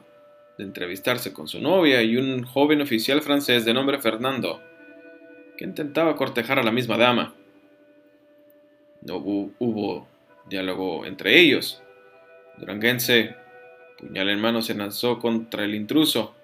de 0.59 0.65
entrevistarse 0.65 1.31
con 1.31 1.47
su 1.47 1.61
novia 1.61 2.03
y 2.03 2.17
un 2.17 2.43
joven 2.43 2.81
oficial 2.81 3.21
francés 3.21 3.63
de 3.63 3.73
nombre 3.73 3.97
Fernando 3.97 4.61
que 5.57 5.63
intentaba 5.63 6.17
cortejar 6.17 6.59
a 6.59 6.63
la 6.63 6.71
misma 6.73 6.97
dama. 6.97 7.33
No 9.01 9.15
hubo, 9.15 10.05
diálogo 10.49 11.05
entre 11.05 11.39
ellos. 11.39 11.81
Duranguense, 12.57 13.37
puñal 13.99 14.27
en 14.27 14.41
mano, 14.41 14.61
se 14.61 14.73
lanzó 14.73 15.19
contra 15.19 15.63
el 15.63 15.75
intruso. 15.75 16.35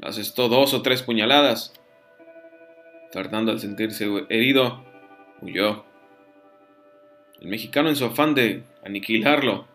Le 0.00 0.08
asestó 0.08 0.50
dos 0.50 0.74
o 0.74 0.82
tres 0.82 1.02
puñaladas. 1.02 1.72
Fernando, 3.10 3.52
al 3.52 3.60
sentirse 3.60 4.06
herido, 4.28 4.84
huyó. 5.40 5.86
El 7.40 7.48
mexicano, 7.48 7.88
en 7.88 7.96
su 7.96 8.04
afán 8.04 8.34
de 8.34 8.64
aniquilarlo, 8.84 9.66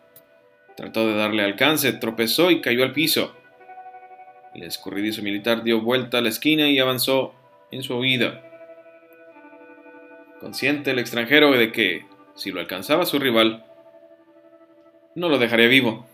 trató 0.77 1.07
de 1.07 1.15
darle 1.15 1.41
alcance, 1.43 1.93
tropezó 1.93 2.51
y 2.51 2.61
cayó 2.61 2.83
al 2.83 2.93
piso. 2.93 3.35
El 4.55 4.63
escurridizo 4.63 5.21
militar 5.21 5.63
dio 5.63 5.81
vuelta 5.81 6.19
a 6.19 6.21
la 6.21 6.29
esquina 6.29 6.69
y 6.69 6.79
avanzó 6.79 7.35
en 7.71 7.83
su 7.83 7.93
huida. 7.97 8.41
Consciente 10.39 10.91
el 10.91 10.99
extranjero 10.99 11.51
de 11.51 11.73
que, 11.73 12.05
si 12.35 12.51
lo 12.51 12.61
alcanzaba 12.61 13.05
su 13.05 13.19
rival, 13.19 13.65
no 15.13 15.27
lo 15.27 15.39
dejaría 15.39 15.67
vivo. 15.67 16.07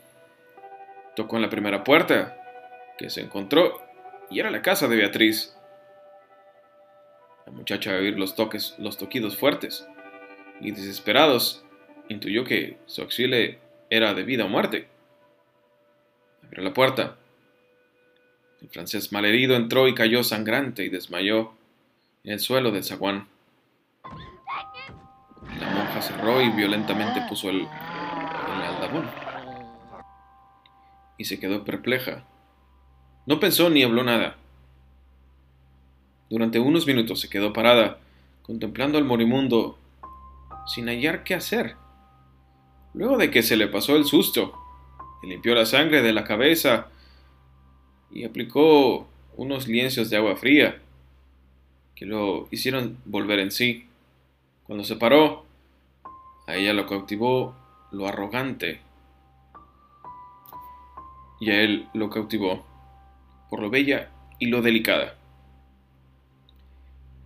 Tocó 1.15 1.35
en 1.35 1.43
la 1.43 1.49
primera 1.49 1.83
puerta, 1.83 2.35
que 2.97 3.11
se 3.11 3.21
encontró, 3.21 3.79
y 4.31 4.39
era 4.39 4.49
la 4.49 4.63
casa 4.63 4.87
de 4.87 4.95
Beatriz. 4.95 5.55
La 7.45 7.51
muchacha, 7.51 7.91
al 7.91 7.97
oír 7.97 8.17
los 8.17 8.33
toques, 8.33 8.73
los 8.79 8.97
toquidos 8.97 9.37
fuertes 9.37 9.87
y 10.61 10.71
desesperados, 10.71 11.63
intuyó 12.09 12.43
que 12.43 12.79
su 12.87 13.03
auxilio 13.03 13.55
era 13.91 14.15
de 14.15 14.23
vida 14.23 14.45
o 14.45 14.49
muerte. 14.49 14.87
Abrió 16.43 16.63
la 16.63 16.73
puerta. 16.73 17.17
El 18.61 18.69
francés 18.69 19.11
malherido 19.11 19.55
entró 19.55 19.87
y 19.87 19.95
cayó 19.95 20.23
sangrante 20.23 20.85
y 20.85 20.89
desmayó 20.89 21.53
en 22.23 22.33
el 22.33 22.39
suelo 22.39 22.71
del 22.71 22.83
zaguán. 22.83 23.27
La 25.59 25.69
monja 25.71 26.01
cerró 26.01 26.41
y 26.41 26.49
violentamente 26.51 27.21
puso 27.27 27.49
el, 27.49 27.61
el 27.61 28.61
aldabón. 28.61 29.09
Y 31.17 31.25
se 31.25 31.39
quedó 31.39 31.65
perpleja. 31.65 32.23
No 33.25 33.39
pensó 33.39 33.69
ni 33.71 33.83
habló 33.83 34.03
nada. 34.03 34.37
Durante 36.29 36.59
unos 36.59 36.85
minutos 36.85 37.19
se 37.19 37.29
quedó 37.29 37.53
parada, 37.53 37.99
contemplando 38.43 38.97
al 38.97 39.05
morimundo, 39.05 39.77
sin 40.67 40.87
hallar 40.87 41.23
qué 41.23 41.33
hacer. 41.33 41.75
Luego 42.93 43.17
de 43.17 43.31
que 43.31 43.41
se 43.41 43.57
le 43.57 43.67
pasó 43.67 43.95
el 43.95 44.05
susto, 44.05 44.53
limpió 45.23 45.55
la 45.55 45.65
sangre 45.65 46.01
de 46.01 46.13
la 46.13 46.23
cabeza 46.23 46.87
y 48.13 48.23
aplicó 48.23 49.07
unos 49.37 49.67
lienzos 49.67 50.09
de 50.09 50.17
agua 50.17 50.35
fría 50.35 50.79
que 51.95 52.05
lo 52.05 52.47
hicieron 52.51 52.97
volver 53.05 53.39
en 53.39 53.51
sí. 53.51 53.87
Cuando 54.63 54.83
se 54.83 54.95
paró, 54.95 55.45
a 56.47 56.55
ella 56.55 56.73
lo 56.73 56.87
cautivó 56.87 57.55
lo 57.91 58.07
arrogante 58.07 58.79
y 61.39 61.51
a 61.51 61.61
él 61.61 61.87
lo 61.93 62.09
cautivó 62.09 62.65
por 63.49 63.59
lo 63.61 63.69
bella 63.69 64.09
y 64.39 64.47
lo 64.47 64.61
delicada. 64.61 65.17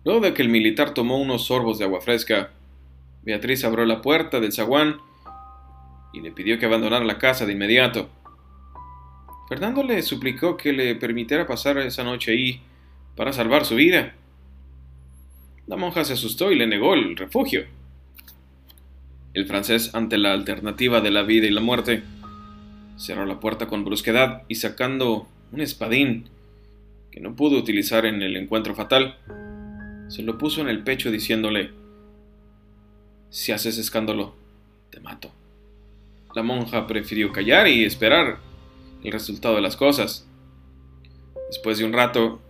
Luego 0.04 0.20
de 0.20 0.34
que 0.34 0.42
el 0.42 0.48
militar 0.48 0.94
tomó 0.94 1.20
unos 1.20 1.46
sorbos 1.46 1.78
de 1.78 1.84
agua 1.84 2.00
fresca, 2.00 2.50
Beatriz 3.22 3.64
abrió 3.64 3.84
la 3.84 4.02
puerta 4.02 4.40
del 4.40 4.52
zaguán 4.52 4.98
y 6.12 6.20
le 6.20 6.32
pidió 6.32 6.58
que 6.58 6.66
abandonara 6.66 7.04
la 7.04 7.18
casa 7.18 7.46
de 7.46 7.52
inmediato. 7.52 8.08
Fernando 9.48 9.82
le 9.82 10.02
suplicó 10.02 10.56
que 10.56 10.72
le 10.72 10.94
permitiera 10.96 11.46
pasar 11.46 11.78
esa 11.78 12.02
noche 12.02 12.32
ahí 12.32 12.60
para 13.14 13.32
salvar 13.32 13.64
su 13.64 13.76
vida. 13.76 14.14
La 15.66 15.76
monja 15.76 16.04
se 16.04 16.14
asustó 16.14 16.50
y 16.50 16.56
le 16.56 16.66
negó 16.66 16.94
el 16.94 17.16
refugio. 17.16 17.64
El 19.34 19.46
francés, 19.46 19.94
ante 19.94 20.18
la 20.18 20.32
alternativa 20.32 21.00
de 21.00 21.10
la 21.10 21.22
vida 21.22 21.46
y 21.46 21.50
la 21.50 21.60
muerte, 21.60 22.02
cerró 22.96 23.26
la 23.26 23.38
puerta 23.38 23.66
con 23.66 23.84
brusquedad 23.84 24.42
y 24.48 24.56
sacando 24.56 25.28
un 25.52 25.60
espadín 25.60 26.28
que 27.12 27.20
no 27.20 27.36
pudo 27.36 27.58
utilizar 27.58 28.04
en 28.06 28.22
el 28.22 28.36
encuentro 28.36 28.74
fatal, 28.74 29.16
se 30.08 30.22
lo 30.22 30.38
puso 30.38 30.60
en 30.60 30.68
el 30.68 30.82
pecho 30.82 31.10
diciéndole, 31.10 31.70
si 33.30 33.52
haces 33.52 33.78
escándalo, 33.78 34.34
te 34.90 35.00
mato. 35.00 35.30
La 36.34 36.42
monja 36.42 36.86
prefirió 36.86 37.32
callar 37.32 37.68
y 37.68 37.84
esperar 37.84 38.38
el 39.06 39.12
resultado 39.12 39.54
de 39.54 39.62
las 39.62 39.76
cosas. 39.76 40.26
Después 41.48 41.78
de 41.78 41.84
un 41.84 41.92
rato 41.92 42.40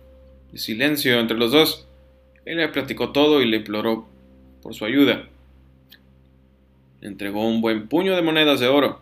de 0.51 0.57
silencio 0.57 1.19
entre 1.19 1.37
los 1.37 1.51
dos, 1.51 1.87
él 2.45 2.57
le 2.57 2.67
platicó 2.69 3.11
todo 3.11 3.41
y 3.41 3.45
le 3.45 3.57
imploró 3.57 4.07
por 4.63 4.73
su 4.73 4.83
ayuda. 4.83 5.27
Le 7.01 7.07
entregó 7.07 7.47
un 7.47 7.61
buen 7.61 7.87
puño 7.87 8.15
de 8.15 8.23
monedas 8.23 8.59
de 8.59 8.67
oro, 8.67 8.99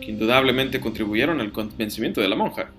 que 0.00 0.10
indudablemente 0.10 0.80
contribuyeron 0.80 1.40
al 1.40 1.52
convencimiento 1.52 2.22
de 2.22 2.28
la 2.28 2.36
monja. 2.36 2.70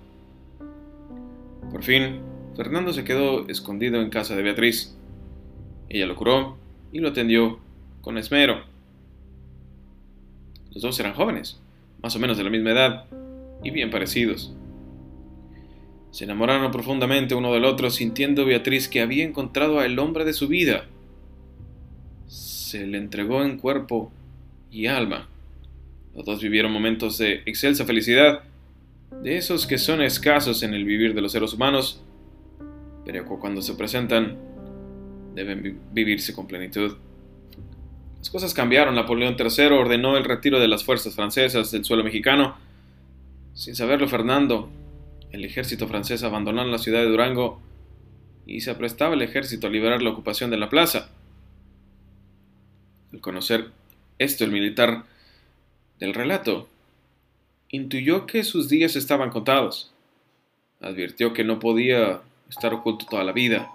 Por 1.70 1.84
fin, 1.84 2.18
Fernando 2.56 2.92
se 2.92 3.04
quedó 3.04 3.46
escondido 3.46 4.00
en 4.00 4.10
casa 4.10 4.34
de 4.34 4.42
Beatriz. 4.42 4.96
Ella 5.88 6.06
lo 6.06 6.16
curó 6.16 6.56
y 6.92 6.98
lo 6.98 7.10
atendió 7.10 7.60
con 8.00 8.18
esmero. 8.18 8.64
Los 10.72 10.82
dos 10.82 10.98
eran 10.98 11.14
jóvenes, 11.14 11.60
más 12.02 12.16
o 12.16 12.18
menos 12.18 12.36
de 12.36 12.44
la 12.44 12.50
misma 12.50 12.72
edad 12.72 13.04
y 13.62 13.70
bien 13.70 13.90
parecidos. 13.90 14.54
Se 16.10 16.24
enamoraron 16.24 16.70
profundamente 16.70 17.34
uno 17.34 17.52
del 17.52 17.64
otro, 17.64 17.90
sintiendo 17.90 18.44
Beatriz 18.44 18.88
que 18.88 19.00
había 19.00 19.24
encontrado 19.24 19.80
al 19.80 19.98
hombre 19.98 20.24
de 20.24 20.32
su 20.32 20.48
vida. 20.48 20.86
Se 22.26 22.86
le 22.86 22.98
entregó 22.98 23.44
en 23.44 23.58
cuerpo 23.58 24.10
y 24.70 24.86
alma. 24.86 25.28
Los 26.14 26.24
dos 26.24 26.42
vivieron 26.42 26.72
momentos 26.72 27.18
de 27.18 27.42
excelsa 27.46 27.84
felicidad, 27.84 28.42
de 29.22 29.36
esos 29.36 29.66
que 29.66 29.78
son 29.78 30.02
escasos 30.02 30.62
en 30.62 30.74
el 30.74 30.84
vivir 30.84 31.14
de 31.14 31.22
los 31.22 31.32
seres 31.32 31.52
humanos, 31.52 32.02
pero 33.04 33.24
cuando 33.26 33.62
se 33.62 33.74
presentan 33.74 34.36
deben 35.34 35.80
vivirse 35.92 36.32
con 36.34 36.46
plenitud. 36.46 36.96
Las 38.18 38.30
cosas 38.30 38.52
cambiaron. 38.52 38.94
Napoleón 38.94 39.36
III 39.38 39.66
ordenó 39.66 40.16
el 40.16 40.24
retiro 40.24 40.58
de 40.58 40.68
las 40.68 40.84
fuerzas 40.84 41.14
francesas 41.14 41.70
del 41.70 41.84
suelo 41.84 42.02
mexicano. 42.02 42.56
Sin 43.58 43.74
saberlo, 43.74 44.06
Fernando, 44.06 44.70
el 45.32 45.44
ejército 45.44 45.88
francés 45.88 46.22
abandonó 46.22 46.62
la 46.64 46.78
ciudad 46.78 47.00
de 47.00 47.08
Durango 47.08 47.60
y 48.46 48.60
se 48.60 48.70
aprestaba 48.70 49.14
el 49.14 49.22
ejército 49.22 49.66
a 49.66 49.70
liberar 49.70 50.00
la 50.00 50.10
ocupación 50.10 50.48
de 50.52 50.58
la 50.58 50.68
plaza. 50.68 51.10
Al 53.12 53.20
conocer 53.20 53.72
esto, 54.18 54.44
el 54.44 54.52
militar 54.52 55.06
del 55.98 56.14
relato 56.14 56.68
intuyó 57.68 58.26
que 58.26 58.44
sus 58.44 58.68
días 58.68 58.94
estaban 58.94 59.30
contados. 59.30 59.92
Advirtió 60.80 61.32
que 61.32 61.42
no 61.42 61.58
podía 61.58 62.20
estar 62.48 62.72
oculto 62.72 63.06
toda 63.10 63.24
la 63.24 63.32
vida. 63.32 63.68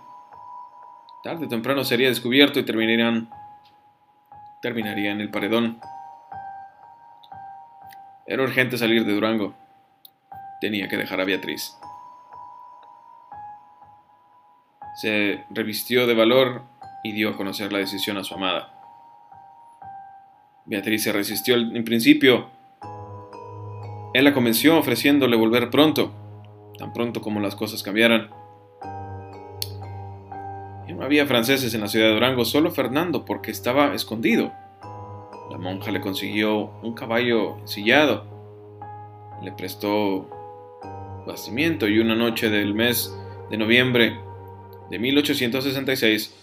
Tarde 1.25 1.47
o 1.47 1.49
temprano 1.49 1.83
sería 1.83 2.07
descubierto 2.07 2.57
y 2.57 2.63
terminarían, 2.63 3.29
terminaría 4.61 5.11
en 5.11 5.19
el 5.19 5.29
paredón. 5.29 5.81
Era 8.25 8.43
urgente 8.43 8.77
salir 8.77 9.03
de 9.03 9.13
Durango. 9.13 9.61
Tenía 10.63 10.87
que 10.87 10.95
dejar 10.95 11.19
a 11.19 11.25
Beatriz. 11.25 11.75
Se 14.95 15.43
revistió 15.49 16.07
de 16.07 16.13
valor 16.13 16.61
y 17.03 17.11
dio 17.11 17.31
a 17.31 17.35
conocer 17.35 17.73
la 17.73 17.79
decisión 17.79 18.15
a 18.15 18.23
su 18.23 18.33
amada. 18.33 18.73
Beatriz 20.63 21.03
se 21.03 21.11
resistió 21.11 21.55
en 21.55 21.83
principio. 21.83 22.47
Él 24.13 24.23
la 24.23 24.33
convenció 24.33 24.77
ofreciéndole 24.77 25.35
volver 25.35 25.69
pronto, 25.69 26.13
tan 26.79 26.93
pronto 26.93 27.19
como 27.19 27.41
las 27.41 27.57
cosas 27.57 27.83
cambiaran. 27.83 28.29
No 30.87 31.03
había 31.03 31.25
franceses 31.25 31.73
en 31.73 31.81
la 31.81 31.89
ciudad 31.89 32.07
de 32.07 32.13
Durango, 32.13 32.45
solo 32.45 32.71
Fernando, 32.71 33.25
porque 33.25 33.51
estaba 33.51 33.93
escondido. 33.93 34.53
La 35.51 35.57
monja 35.57 35.91
le 35.91 35.99
consiguió 35.99 36.79
un 36.81 36.93
caballo 36.93 37.57
ensillado, 37.59 38.23
le 39.41 39.51
prestó 39.51 40.29
y 41.25 41.99
una 41.99 42.15
noche 42.15 42.49
del 42.49 42.73
mes 42.73 43.15
de 43.49 43.57
noviembre 43.57 44.19
de 44.89 44.99
1866, 44.99 46.33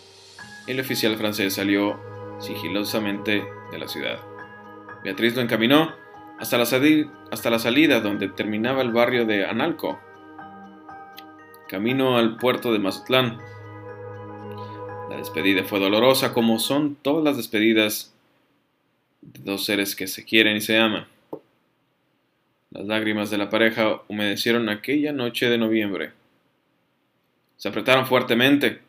el 0.67 0.81
oficial 0.81 1.17
francés 1.17 1.55
salió 1.55 2.01
sigilosamente 2.41 3.45
de 3.71 3.79
la 3.79 3.89
ciudad. 3.89 4.19
Beatriz 5.05 5.37
lo 5.37 5.43
encaminó 5.43 5.93
hasta 6.39 6.57
la, 6.57 6.65
hasta 7.31 7.51
la 7.51 7.59
salida 7.59 8.01
donde 8.01 8.29
terminaba 8.29 8.83
el 8.83 8.91
barrio 8.91 9.27
de 9.27 9.45
Analco, 9.45 10.01
camino 11.69 12.17
al 12.17 12.39
puerto 12.39 12.73
de 12.73 12.79
Mazatlán. 12.79 13.39
La 15.11 15.17
despedida 15.17 15.65
fue 15.65 15.79
dolorosa 15.79 16.33
como 16.33 16.59
son 16.59 16.97
todas 16.97 17.23
las 17.23 17.37
despedidas 17.37 18.15
de 19.21 19.41
dos 19.41 19.67
seres 19.67 19.95
que 19.95 20.07
se 20.07 20.25
quieren 20.25 20.57
y 20.57 20.61
se 20.63 20.79
aman. 20.79 21.07
Las 22.71 22.87
lágrimas 22.87 23.31
de 23.31 23.39
la 23.39 23.51
pareja 23.51 24.03
humedecieron 24.09 24.69
aquella 24.69 25.13
noche 25.13 25.51
de 25.51 25.59
noviembre. 25.59 26.13
Se 27.57 27.69
apretaron 27.69 28.07
fuertemente, 28.07 28.81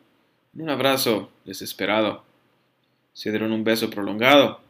en 0.54 0.62
un 0.62 0.70
abrazo 0.70 1.30
desesperado. 1.44 2.24
se 3.12 3.30
dieron 3.30 3.52
un 3.52 3.64
beso 3.64 3.90
prolongado. 3.90 4.60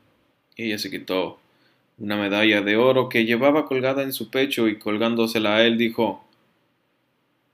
Ella 0.57 0.79
se 0.79 0.90
quitó 0.90 1.38
una 1.98 2.16
medalla 2.16 2.62
de 2.62 2.77
oro 2.77 3.09
que 3.09 3.25
llevaba 3.25 3.66
colgada 3.66 4.03
en 4.03 4.12
su 4.12 4.31
pecho 4.31 4.66
y 4.66 4.79
colgándosela 4.79 5.57
a 5.57 5.64
él 5.64 5.79
dijo, 5.79 6.25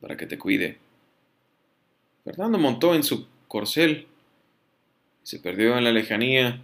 para 0.01 0.17
que 0.17 0.27
te 0.27 0.39
cuide. 0.39 0.79
Fernando 2.25 2.57
montó 2.59 2.95
en 2.95 3.03
su 3.03 3.27
corcel 3.49 4.07
y 5.23 5.27
se 5.27 5.41
perdió 5.41 5.77
en 5.77 5.85
la 5.85 5.93
lejanía 5.93 6.61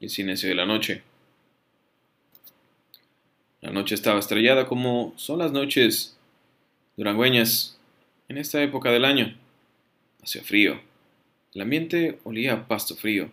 y 0.00 0.06
el 0.06 0.10
silencio 0.10 0.48
de 0.48 0.56
la 0.56 0.66
noche. 0.66 1.02
La 3.62 3.70
noche 3.70 3.94
estaba 3.94 4.18
estrellada 4.18 4.66
como 4.66 5.12
son 5.14 5.38
las 5.38 5.52
noches 5.52 6.18
durangüeñas 6.96 7.78
en 8.28 8.36
esta 8.36 8.60
época 8.60 8.90
del 8.90 9.04
año. 9.04 9.38
Hacía 10.20 10.42
frío. 10.42 10.80
El 11.54 11.62
ambiente 11.62 12.18
olía 12.24 12.54
a 12.54 12.66
pasto 12.66 12.96
frío. 12.96 13.30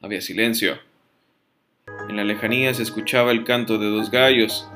Había 0.00 0.20
silencio. 0.20 0.78
En 2.08 2.16
la 2.16 2.22
lejanía 2.22 2.72
se 2.74 2.84
escuchaba 2.84 3.32
el 3.32 3.42
canto 3.42 3.78
de 3.78 3.90
dos 3.90 4.12
gallos 4.12 4.68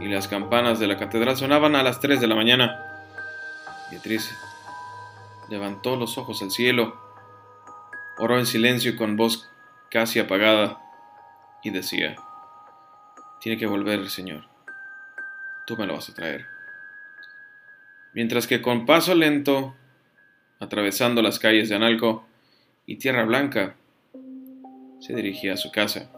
y 0.00 0.08
las 0.08 0.28
campanas 0.28 0.80
de 0.80 0.86
la 0.86 0.96
catedral 0.96 1.36
sonaban 1.36 1.76
a 1.76 1.82
las 1.82 2.00
tres 2.00 2.22
de 2.22 2.26
la 2.26 2.36
mañana. 2.36 3.04
Beatriz 3.90 4.34
levantó 5.50 5.96
los 5.96 6.16
ojos 6.16 6.40
al 6.40 6.52
cielo, 6.52 6.98
oró 8.16 8.38
en 8.38 8.46
silencio 8.46 8.96
con 8.96 9.16
voz 9.16 9.50
casi 9.90 10.20
apagada 10.20 10.80
y 11.62 11.68
decía, 11.68 12.16
Tiene 13.40 13.58
que 13.58 13.66
volver, 13.66 14.08
Señor. 14.10 14.44
Tú 15.66 15.76
me 15.76 15.86
lo 15.86 15.94
vas 15.94 16.08
a 16.08 16.14
traer. 16.14 16.46
Mientras 18.14 18.46
que 18.46 18.60
con 18.62 18.86
paso 18.86 19.14
lento, 19.14 19.76
atravesando 20.60 21.22
las 21.22 21.38
calles 21.38 21.68
de 21.68 21.76
Analco 21.76 22.26
y 22.86 22.96
Tierra 22.96 23.24
Blanca, 23.24 23.76
se 25.00 25.14
dirigía 25.14 25.54
a 25.54 25.56
su 25.56 25.70
casa. 25.70 26.10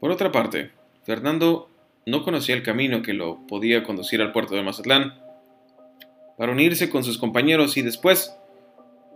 Por 0.00 0.10
otra 0.10 0.32
parte, 0.32 0.72
Fernando 1.04 1.68
no 2.06 2.24
conocía 2.24 2.56
el 2.56 2.64
camino 2.64 3.02
que 3.02 3.12
lo 3.12 3.46
podía 3.46 3.84
conducir 3.84 4.20
al 4.20 4.32
puerto 4.32 4.56
de 4.56 4.62
Mazatlán 4.62 5.14
para 6.36 6.50
unirse 6.50 6.90
con 6.90 7.04
sus 7.04 7.18
compañeros 7.18 7.76
y 7.76 7.82
después, 7.82 8.36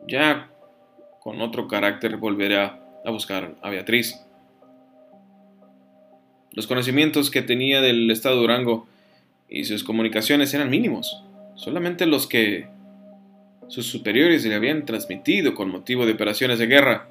ya 0.07 0.51
con 1.21 1.41
otro 1.41 1.67
carácter, 1.67 2.19
volverá 2.19 2.81
a 3.05 3.11
buscar 3.11 3.57
a 3.63 3.71
Beatriz. 3.71 4.26
Los 6.57 6.67
conocimientos 6.67 7.31
que 7.31 7.43
tenía 7.43 7.83
del 7.83 8.11
estado 8.11 8.37
Durango 8.37 8.87
y 9.47 9.65
sus 9.65 9.85
comunicaciones 9.85 10.55
eran 10.55 10.71
mínimos, 10.71 11.23
solamente 11.55 12.07
los 12.07 12.27
que 12.27 12.67
sus 13.69 13.87
superiores 13.87 14.43
le 14.47 14.55
habían 14.55 14.87
transmitido 14.87 15.55
con 15.55 15.71
motivo 15.71 16.07
de 16.07 16.13
operaciones 16.13 16.59
de 16.59 16.67
guerra. 16.67 17.11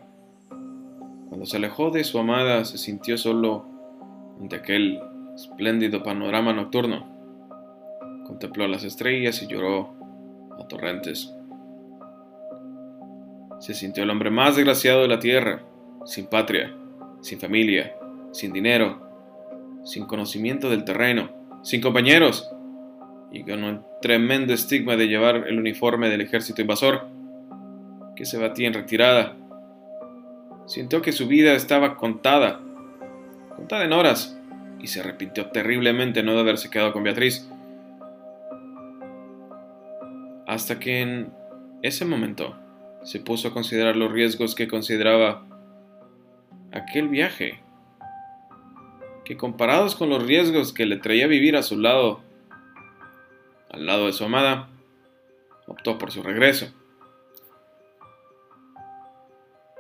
Cuando 1.30 1.46
se 1.46 1.58
alejó 1.58 1.92
de 1.92 2.04
su 2.04 2.18
amada, 2.18 2.66
se 2.66 2.80
sintió 2.80 3.20
solo 3.20 3.68
ante 4.42 4.56
aquel 4.56 5.00
espléndido 5.36 6.02
panorama 6.02 6.52
nocturno. 6.52 7.06
Contempló 8.26 8.68
las 8.68 8.84
estrellas 8.84 9.44
y 9.44 9.48
lloró 9.48 9.94
a 10.60 10.68
torrentes. 10.68 11.32
Se 13.60 13.76
sintió 13.76 14.04
el 14.04 14.10
hombre 14.10 14.32
más 14.32 14.56
desgraciado 14.56 15.04
de 15.04 15.08
la 15.08 15.20
tierra, 15.20 15.62
sin 16.04 16.26
patria, 16.26 16.76
sin 17.22 17.40
familia, 17.40 17.96
sin 18.32 18.52
dinero, 18.52 19.05
sin 19.86 20.06
conocimiento 20.06 20.70
del 20.70 20.84
terreno, 20.84 21.30
sin 21.64 21.80
compañeros, 21.80 22.52
y 23.32 23.44
con 23.44 23.64
un 23.64 23.82
tremendo 24.02 24.54
estigma 24.54 24.98
de 24.98 25.08
llevar 25.08 25.48
el 25.48 25.60
uniforme 25.60 26.10
del 26.10 26.22
ejército 26.22 26.62
invasor, 26.62 27.08
que 28.16 28.26
se 28.26 28.38
batía 28.38 28.68
en 28.68 28.74
retirada. 28.74 29.38
Sintió 30.66 31.02
que 31.02 31.12
su 31.12 31.28
vida 31.28 31.54
estaba 31.54 31.96
contada, 31.96 32.60
contada 33.56 33.86
en 33.86 33.94
horas, 33.94 34.38
y 34.80 34.88
se 34.88 35.00
arrepintió 35.00 35.48
terriblemente 35.48 36.24
no 36.24 36.34
de 36.34 36.42
haberse 36.42 36.70
quedado 36.70 36.94
con 36.94 37.04
Beatriz. 37.04 37.50
Hasta 40.48 40.80
que 40.80 41.02
en 41.02 41.32
ese 41.82 42.06
momento 42.06 42.56
se 43.04 43.20
puso 43.20 43.48
a 43.48 43.54
considerar 43.54 43.96
los 43.96 44.12
riesgos 44.12 44.56
que 44.56 44.68
consideraba 44.68 45.44
aquel 46.72 47.08
viaje, 47.08 47.65
que 49.26 49.36
comparados 49.36 49.96
con 49.96 50.10
los 50.10 50.24
riesgos 50.24 50.72
que 50.72 50.86
le 50.86 50.98
traía 50.98 51.28
vivir 51.28 51.58
a 51.58 51.64
su 51.64 51.78
lado 51.78 52.22
al 53.72 53.86
lado 53.86 54.06
de 54.06 54.14
su 54.14 54.24
amada, 54.24 54.70
optó 55.68 55.98
por 55.98 56.12
su 56.12 56.24
regreso. 56.24 56.72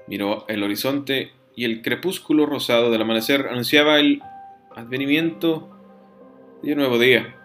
Miró 0.07 0.45
el 0.49 0.63
horizonte 0.63 1.31
y 1.55 1.63
el 1.63 1.81
crepúsculo 1.81 2.45
rosado 2.45 2.91
del 2.91 3.01
amanecer 3.01 3.47
anunciaba 3.49 3.99
el 3.99 4.21
advenimiento 4.75 5.69
de 6.61 6.73
un 6.73 6.79
nuevo 6.79 6.99
día. 6.99 7.35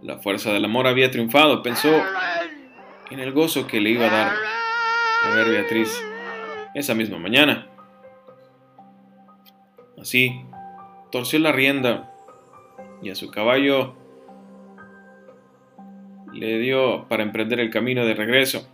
La 0.00 0.18
fuerza 0.18 0.52
del 0.52 0.64
amor 0.64 0.86
había 0.86 1.10
triunfado, 1.10 1.62
pensó 1.62 2.02
en 3.10 3.20
el 3.20 3.32
gozo 3.32 3.66
que 3.66 3.80
le 3.80 3.90
iba 3.90 4.06
a 4.06 4.10
dar 4.10 4.32
a 5.24 5.34
ver 5.34 5.50
Beatriz 5.50 6.02
esa 6.74 6.94
misma 6.94 7.18
mañana. 7.18 7.68
Así, 10.00 10.44
torció 11.12 11.38
la 11.38 11.52
rienda 11.52 12.10
y 13.02 13.10
a 13.10 13.14
su 13.14 13.30
caballo 13.30 13.94
le 16.32 16.58
dio 16.58 17.06
para 17.08 17.22
emprender 17.22 17.60
el 17.60 17.70
camino 17.70 18.06
de 18.06 18.14
regreso. 18.14 18.66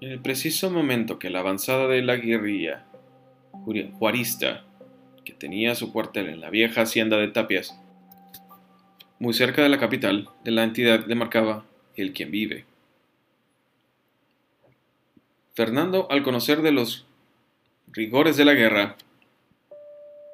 En 0.00 0.12
el 0.12 0.20
preciso 0.20 0.70
momento 0.70 1.18
que 1.18 1.30
la 1.30 1.40
avanzada 1.40 1.88
de 1.88 2.02
la 2.02 2.16
guerrilla 2.16 2.84
juarista, 3.98 4.64
que 5.24 5.32
tenía 5.32 5.74
su 5.74 5.92
cuartel 5.92 6.28
en 6.28 6.40
la 6.40 6.50
vieja 6.50 6.82
hacienda 6.82 7.16
de 7.16 7.28
Tapias, 7.28 7.78
muy 9.18 9.32
cerca 9.32 9.62
de 9.62 9.68
la 9.70 9.78
capital 9.78 10.28
de 10.44 10.50
la 10.50 10.62
entidad, 10.62 11.06
le 11.06 11.14
marcaba 11.14 11.64
el 11.96 12.12
quien 12.12 12.30
vive. 12.30 12.66
Fernando, 15.54 16.06
al 16.10 16.22
conocer 16.22 16.62
de 16.62 16.72
los 16.72 17.06
rigores 17.90 18.36
de 18.36 18.44
la 18.44 18.52
guerra 18.52 18.96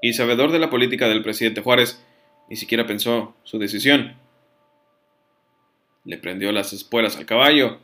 y 0.03 0.13
sabedor 0.13 0.53
de 0.53 0.59
la 0.59 0.71
política 0.71 1.09
del 1.09 1.23
presidente 1.23 1.61
Juárez, 1.61 2.05
ni 2.49 2.57
siquiera 2.57 2.87
pensó 2.87 3.35
su 3.45 3.59
decisión 3.59 4.17
le 6.05 6.19
prendió 6.19 6.53
las 6.53 6.73
espuelas 6.73 7.17
al 7.17 7.27
caballo, 7.27 7.79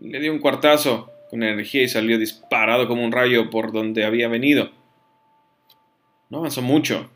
le 0.00 0.20
dio 0.20 0.32
un 0.32 0.40
cuartazo 0.40 1.10
con 1.30 1.42
energía 1.42 1.82
y 1.82 1.88
salió 1.88 2.18
disparado 2.18 2.88
como 2.88 3.04
un 3.04 3.12
rayo 3.12 3.48
por 3.50 3.72
donde 3.72 4.04
había 4.04 4.28
venido. 4.28 4.70
No 6.30 6.38
avanzó 6.38 6.62
mucho. 6.62 7.10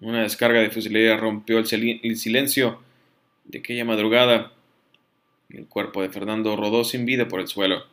Una 0.00 0.22
descarga 0.22 0.60
de 0.60 0.70
fusilería 0.70 1.16
rompió 1.16 1.58
el, 1.58 1.66
silencio 1.66 2.80
de 3.44 3.58
aquella 3.58 3.84
madrugada 3.84 4.52
el 5.50 5.66
cuerpo 5.66 6.00
de 6.00 6.08
Fernando 6.08 6.56
rodó 6.56 6.84
sin 6.84 7.04
vida 7.04 7.28
por 7.28 7.40
el 7.40 7.48
suelo. 7.48 7.84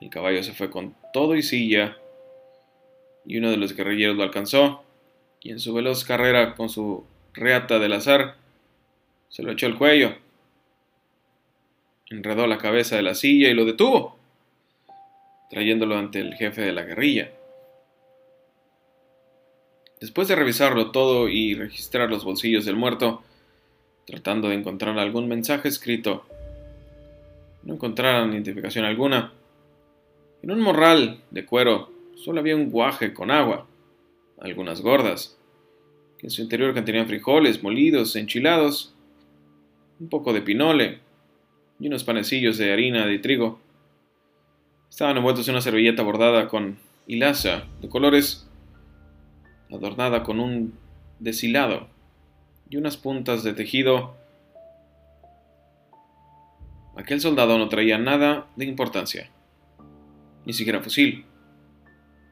El 0.00 0.10
caballo 0.10 0.42
se 0.42 0.52
fue 0.52 0.70
con 0.70 0.94
todo 1.12 1.34
y 1.34 1.42
silla 1.42 1.96
y 3.28 3.36
uno 3.36 3.50
de 3.50 3.58
los 3.58 3.76
guerrilleros 3.76 4.16
lo 4.16 4.22
alcanzó 4.22 4.82
y 5.42 5.50
en 5.50 5.60
su 5.60 5.74
veloz 5.74 6.02
carrera 6.02 6.54
con 6.54 6.70
su 6.70 7.04
reata 7.34 7.78
del 7.78 7.92
azar 7.92 8.36
se 9.28 9.42
lo 9.42 9.52
echó 9.52 9.66
al 9.66 9.76
cuello, 9.76 10.16
enredó 12.08 12.46
la 12.46 12.56
cabeza 12.56 12.96
de 12.96 13.02
la 13.02 13.14
silla 13.14 13.50
y 13.50 13.54
lo 13.54 13.66
detuvo, 13.66 14.16
trayéndolo 15.50 15.98
ante 15.98 16.20
el 16.20 16.34
jefe 16.36 16.62
de 16.62 16.72
la 16.72 16.84
guerrilla. 16.84 17.30
Después 20.00 20.26
de 20.28 20.36
revisarlo 20.36 20.90
todo 20.90 21.28
y 21.28 21.54
registrar 21.54 22.08
los 22.08 22.24
bolsillos 22.24 22.64
del 22.64 22.76
muerto, 22.76 23.22
tratando 24.06 24.48
de 24.48 24.54
encontrar 24.54 24.98
algún 24.98 25.28
mensaje 25.28 25.68
escrito, 25.68 26.24
no 27.62 27.74
encontraron 27.74 28.32
identificación 28.32 28.86
alguna. 28.86 29.34
En 30.42 30.50
un 30.50 30.60
morral 30.60 31.20
de 31.30 31.44
cuero 31.44 31.97
solo 32.18 32.40
había 32.40 32.56
un 32.56 32.70
guaje 32.70 33.14
con 33.14 33.30
agua, 33.30 33.66
algunas 34.40 34.80
gordas, 34.82 35.38
que 36.18 36.26
en 36.26 36.30
su 36.30 36.42
interior 36.42 36.74
contenían 36.74 37.06
frijoles 37.06 37.62
molidos, 37.62 38.16
enchilados 38.16 38.94
un 40.00 40.08
poco 40.08 40.32
de 40.32 40.42
pinole 40.42 40.98
y 41.78 41.86
unos 41.86 42.04
panecillos 42.04 42.58
de 42.58 42.72
harina 42.72 43.06
de 43.06 43.18
trigo. 43.18 43.60
Estaban 44.90 45.16
envueltos 45.16 45.46
en 45.48 45.54
una 45.54 45.60
servilleta 45.60 46.02
bordada 46.02 46.48
con 46.48 46.78
hilaza 47.06 47.64
de 47.80 47.88
colores, 47.88 48.48
adornada 49.70 50.24
con 50.24 50.40
un 50.40 50.74
deshilado 51.20 51.88
y 52.68 52.76
unas 52.76 52.96
puntas 52.96 53.44
de 53.44 53.54
tejido. 53.54 54.16
Aquel 56.96 57.20
soldado 57.20 57.58
no 57.58 57.68
traía 57.68 57.96
nada 57.96 58.48
de 58.56 58.64
importancia, 58.64 59.30
ni 60.44 60.52
siquiera 60.52 60.80
fusil. 60.80 61.24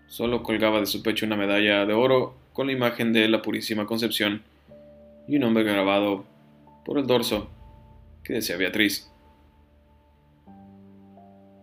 Solo 0.06 0.42
colgaba 0.42 0.80
de 0.80 0.86
su 0.86 1.02
pecho 1.02 1.26
una 1.26 1.36
medalla 1.36 1.84
de 1.84 1.92
oro 1.92 2.34
con 2.52 2.68
la 2.68 2.72
imagen 2.72 3.12
de 3.12 3.28
la 3.28 3.42
Purísima 3.42 3.86
Concepción 3.86 4.42
y 5.28 5.36
un 5.36 5.42
nombre 5.42 5.64
grabado 5.64 6.24
por 6.84 6.98
el 6.98 7.06
dorso 7.06 7.50
que 8.22 8.34
decía 8.34 8.56
Beatriz. 8.56 9.10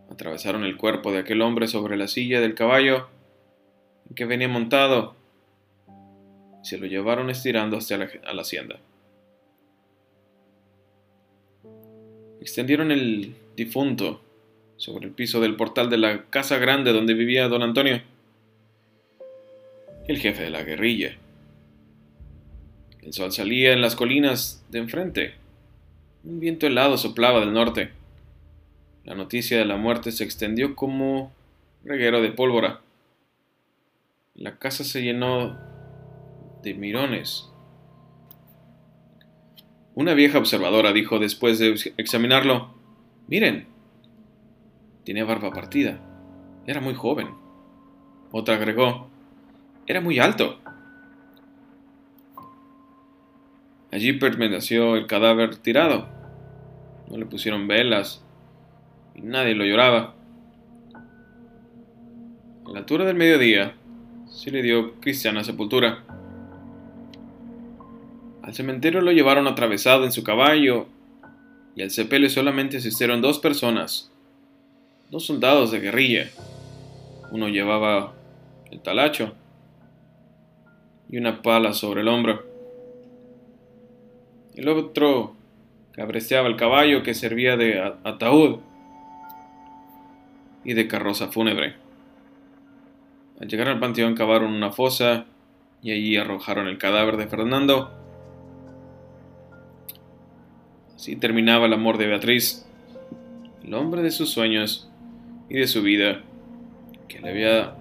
atravesaron 0.09 0.63
el 0.63 0.77
cuerpo 0.77 1.11
de 1.11 1.19
aquel 1.19 1.41
hombre 1.41 1.67
sobre 1.67 1.97
la 1.97 2.07
silla 2.07 2.39
del 2.39 2.53
caballo 2.53 3.07
que 4.15 4.25
venía 4.25 4.47
montado 4.47 5.15
y 6.61 6.67
se 6.67 6.77
lo 6.77 6.85
llevaron 6.85 7.29
estirando 7.31 7.77
hasta 7.77 7.97
la, 7.97 8.09
a 8.25 8.33
la 8.33 8.41
hacienda. 8.43 8.79
Extendieron 12.39 12.91
el 12.91 13.35
difunto 13.55 14.21
sobre 14.77 15.07
el 15.07 15.13
piso 15.13 15.39
del 15.41 15.55
portal 15.55 15.89
de 15.89 15.97
la 15.97 16.25
casa 16.25 16.57
grande 16.57 16.93
donde 16.93 17.13
vivía 17.13 17.47
don 17.47 17.63
Antonio, 17.63 18.01
el 20.07 20.17
jefe 20.19 20.43
de 20.43 20.49
la 20.49 20.63
guerrilla. 20.63 21.17
El 23.01 23.13
sol 23.13 23.31
salía 23.31 23.73
en 23.73 23.81
las 23.81 23.95
colinas 23.95 24.65
de 24.69 24.79
enfrente. 24.79 25.33
Un 26.23 26.39
viento 26.39 26.67
helado 26.67 26.97
soplaba 26.97 27.39
del 27.39 27.53
norte. 27.53 27.91
La 29.03 29.15
noticia 29.15 29.57
de 29.57 29.65
la 29.65 29.75
muerte 29.75 30.11
se 30.11 30.23
extendió 30.23 30.75
como 30.75 31.33
reguero 31.83 32.21
de 32.21 32.31
pólvora. 32.31 32.81
La 34.35 34.57
casa 34.57 34.83
se 34.83 35.01
llenó 35.01 35.57
de 36.63 36.73
mirones. 36.73 37.49
Una 39.95 40.13
vieja 40.13 40.39
observadora 40.39 40.91
dijo 40.93 41.19
después 41.19 41.59
de 41.59 41.75
examinarlo, 41.97 42.73
miren, 43.27 43.67
tiene 45.03 45.23
barba 45.23 45.51
partida. 45.51 45.99
Era 46.65 46.79
muy 46.79 46.93
joven. 46.95 47.27
Otra 48.31 48.55
agregó, 48.55 49.09
era 49.87 50.01
muy 50.01 50.19
alto. 50.19 50.59
Allí 53.91 54.13
permaneció 54.13 54.95
el 54.95 55.05
cadáver 55.07 55.57
tirado. 55.57 56.07
No 57.09 57.17
le 57.17 57.25
pusieron 57.25 57.67
velas 57.67 58.23
y 59.13 59.21
nadie 59.21 59.55
lo 59.55 59.65
lloraba. 59.65 60.15
A 62.65 62.71
la 62.71 62.79
altura 62.79 63.05
del 63.05 63.15
mediodía 63.15 63.75
se 64.27 64.51
le 64.51 64.63
dio 64.63 64.99
cristiana 64.99 65.43
sepultura. 65.43 66.03
Al 68.41 68.53
cementerio 68.53 69.01
lo 69.01 69.11
llevaron 69.11 69.47
atravesado 69.47 70.05
en 70.05 70.11
su 70.11 70.23
caballo 70.23 70.87
y 71.75 71.81
al 71.81 71.91
sepelio 71.91 72.29
solamente 72.29 72.77
asistieron 72.77 73.21
dos 73.21 73.39
personas, 73.39 74.11
dos 75.11 75.25
soldados 75.25 75.71
de 75.71 75.79
guerrilla. 75.81 76.29
Uno 77.31 77.47
llevaba 77.47 78.13
el 78.71 78.81
talacho 78.81 79.35
y 81.13 81.17
una 81.19 81.43
pala 81.43 81.73
sobre 81.73 82.01
el 82.01 82.07
hombro. 82.07 82.43
El 84.55 84.67
otro 84.67 85.35
cabeceaba 85.91 86.47
el 86.47 86.55
caballo 86.55 87.03
que 87.03 87.13
servía 87.13 87.55
de 87.55 87.79
ataúd 88.03 88.61
y 90.63 90.73
de 90.73 90.87
carroza 90.87 91.27
fúnebre. 91.27 91.75
Al 93.39 93.47
llegar 93.47 93.67
al 93.67 93.79
panteón 93.79 94.15
cavaron 94.15 94.55
una 94.55 94.71
fosa 94.71 95.25
y 95.83 95.91
allí 95.91 96.17
arrojaron 96.17 96.67
el 96.67 96.79
cadáver 96.79 97.17
de 97.17 97.27
Fernando 97.27 97.91
Así 100.95 101.15
terminaba 101.15 101.67
el 101.67 101.73
amor 101.73 101.99
de 101.99 102.07
Beatriz, 102.07 102.65
el 103.63 103.75
hombre 103.75 104.01
de 104.01 104.09
sus 104.09 104.31
sueños 104.31 104.89
y 105.47 105.59
de 105.59 105.67
su 105.67 105.83
vida, 105.83 106.23
que 107.07 107.19
le 107.19 107.29
había 107.29 107.75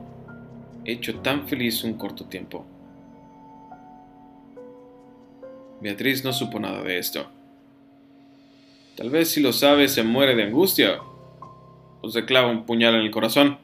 hecho 0.85 1.21
tan 1.21 1.49
feliz 1.49 1.83
un 1.83 1.95
corto 1.95 2.27
tiempo. 2.27 2.67
Beatriz 5.83 6.23
no 6.23 6.33
supo 6.33 6.61
nada 6.61 6.81
de 6.85 6.97
esto. 6.97 7.27
Tal 8.97 9.11
vez 9.11 9.31
si 9.31 9.41
lo 9.41 9.53
sabe 9.53 9.89
se 9.89 10.05
muere 10.05 10.37
de 10.37 10.45
angustia 10.45 11.01
o 12.01 12.09
se 12.09 12.25
clava 12.25 12.53
un 12.53 12.65
puñal 12.67 12.95
en 12.95 13.01
el 13.01 13.11
corazón. 13.11 13.59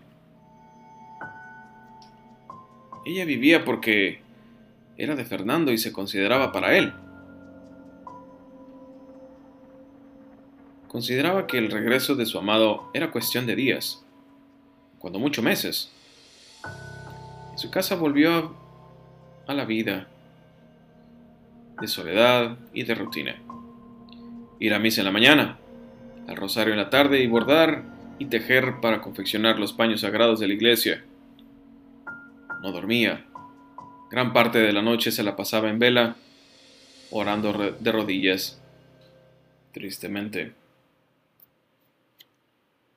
Ella 3.06 3.24
vivía 3.24 3.64
porque 3.64 4.20
era 4.96 5.14
de 5.14 5.24
Fernando 5.24 5.70
y 5.70 5.78
se 5.78 5.92
consideraba 5.92 6.50
para 6.50 6.76
él. 6.76 6.92
Consideraba 10.88 11.46
que 11.46 11.58
el 11.58 11.70
regreso 11.70 12.16
de 12.16 12.26
su 12.26 12.36
amado 12.36 12.90
era 12.94 13.12
cuestión 13.12 13.46
de 13.46 13.54
días, 13.54 14.04
cuando 14.98 15.20
mucho 15.20 15.40
meses. 15.40 15.92
su 17.54 17.70
casa 17.70 17.94
volvió 17.94 18.56
a 19.46 19.54
la 19.54 19.64
vida 19.64 20.08
de 21.80 21.88
soledad 21.88 22.58
y 22.72 22.84
de 22.84 22.94
rutina. 22.94 23.36
Ir 24.58 24.74
a 24.74 24.78
misa 24.78 25.00
en 25.00 25.06
la 25.06 25.12
mañana, 25.12 25.58
al 26.26 26.36
rosario 26.36 26.72
en 26.72 26.78
la 26.78 26.90
tarde 26.90 27.22
y 27.22 27.26
bordar 27.26 27.84
y 28.18 28.26
tejer 28.26 28.80
para 28.80 29.00
confeccionar 29.00 29.58
los 29.58 29.72
paños 29.72 30.00
sagrados 30.00 30.40
de 30.40 30.48
la 30.48 30.54
iglesia. 30.54 31.04
No 32.62 32.72
dormía. 32.72 33.24
Gran 34.10 34.32
parte 34.32 34.58
de 34.58 34.72
la 34.72 34.82
noche 34.82 35.12
se 35.12 35.22
la 35.22 35.36
pasaba 35.36 35.68
en 35.70 35.78
vela, 35.78 36.16
orando 37.10 37.76
de 37.78 37.92
rodillas. 37.92 38.60
Tristemente. 39.72 40.52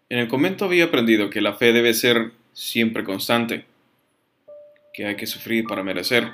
En 0.09 0.19
el 0.19 0.27
convento 0.27 0.65
había 0.65 0.85
aprendido 0.85 1.29
que 1.29 1.41
la 1.41 1.53
fe 1.53 1.71
debe 1.71 1.93
ser 1.93 2.31
siempre 2.53 3.03
constante, 3.03 3.65
que 4.93 5.05
hay 5.05 5.15
que 5.15 5.27
sufrir 5.27 5.65
para 5.65 5.83
merecer, 5.83 6.31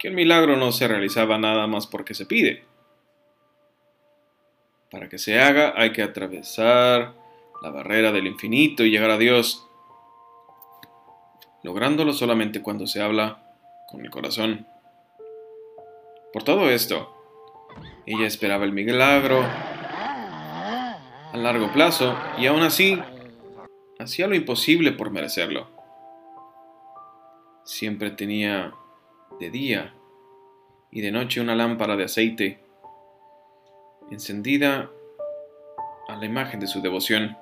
que 0.00 0.08
el 0.08 0.14
milagro 0.14 0.56
no 0.56 0.72
se 0.72 0.88
realizaba 0.88 1.36
nada 1.36 1.66
más 1.66 1.86
porque 1.86 2.14
se 2.14 2.24
pide. 2.24 2.64
Para 4.90 5.10
que 5.10 5.18
se 5.18 5.38
haga 5.38 5.74
hay 5.76 5.92
que 5.92 6.02
atravesar 6.02 7.14
la 7.62 7.70
barrera 7.70 8.10
del 8.10 8.26
infinito 8.26 8.82
y 8.82 8.90
llegar 8.90 9.10
a 9.10 9.18
Dios, 9.18 9.68
lográndolo 11.62 12.14
solamente 12.14 12.62
cuando 12.62 12.86
se 12.86 13.02
habla 13.02 13.42
con 13.90 14.00
el 14.02 14.10
corazón. 14.10 14.66
Por 16.32 16.44
todo 16.44 16.70
esto, 16.70 17.14
ella 18.06 18.26
esperaba 18.26 18.64
el 18.64 18.72
milagro 18.72 19.42
a 19.42 20.96
largo 21.34 21.70
plazo 21.72 22.16
y 22.38 22.46
aún 22.46 22.62
así 22.62 22.98
hacía 23.98 24.26
lo 24.28 24.34
imposible 24.34 24.92
por 24.92 25.10
merecerlo. 25.10 25.68
Siempre 27.64 28.10
tenía 28.10 28.72
de 29.40 29.50
día 29.50 29.94
y 30.92 31.00
de 31.00 31.10
noche 31.10 31.40
una 31.40 31.56
lámpara 31.56 31.96
de 31.96 32.04
aceite 32.04 32.60
encendida 34.10 34.90
a 36.08 36.16
la 36.16 36.24
imagen 36.26 36.60
de 36.60 36.66
su 36.66 36.80
devoción. 36.80 37.36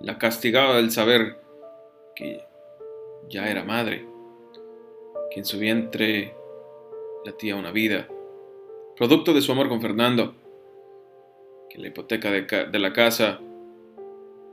La 0.00 0.18
castigaba 0.18 0.78
el 0.78 0.90
saber 0.90 1.40
que 2.14 2.44
ya 3.28 3.48
era 3.48 3.64
madre, 3.64 4.06
que 5.30 5.40
en 5.40 5.44
su 5.44 5.58
vientre 5.58 6.34
latía 7.24 7.56
una 7.56 7.70
vida, 7.70 8.08
producto 8.96 9.32
de 9.32 9.40
su 9.40 9.52
amor 9.52 9.68
con 9.68 9.80
Fernando 9.80 10.34
la 11.76 11.88
hipoteca 11.88 12.30
de, 12.30 12.78
la 12.78 12.92
casa 12.92 13.40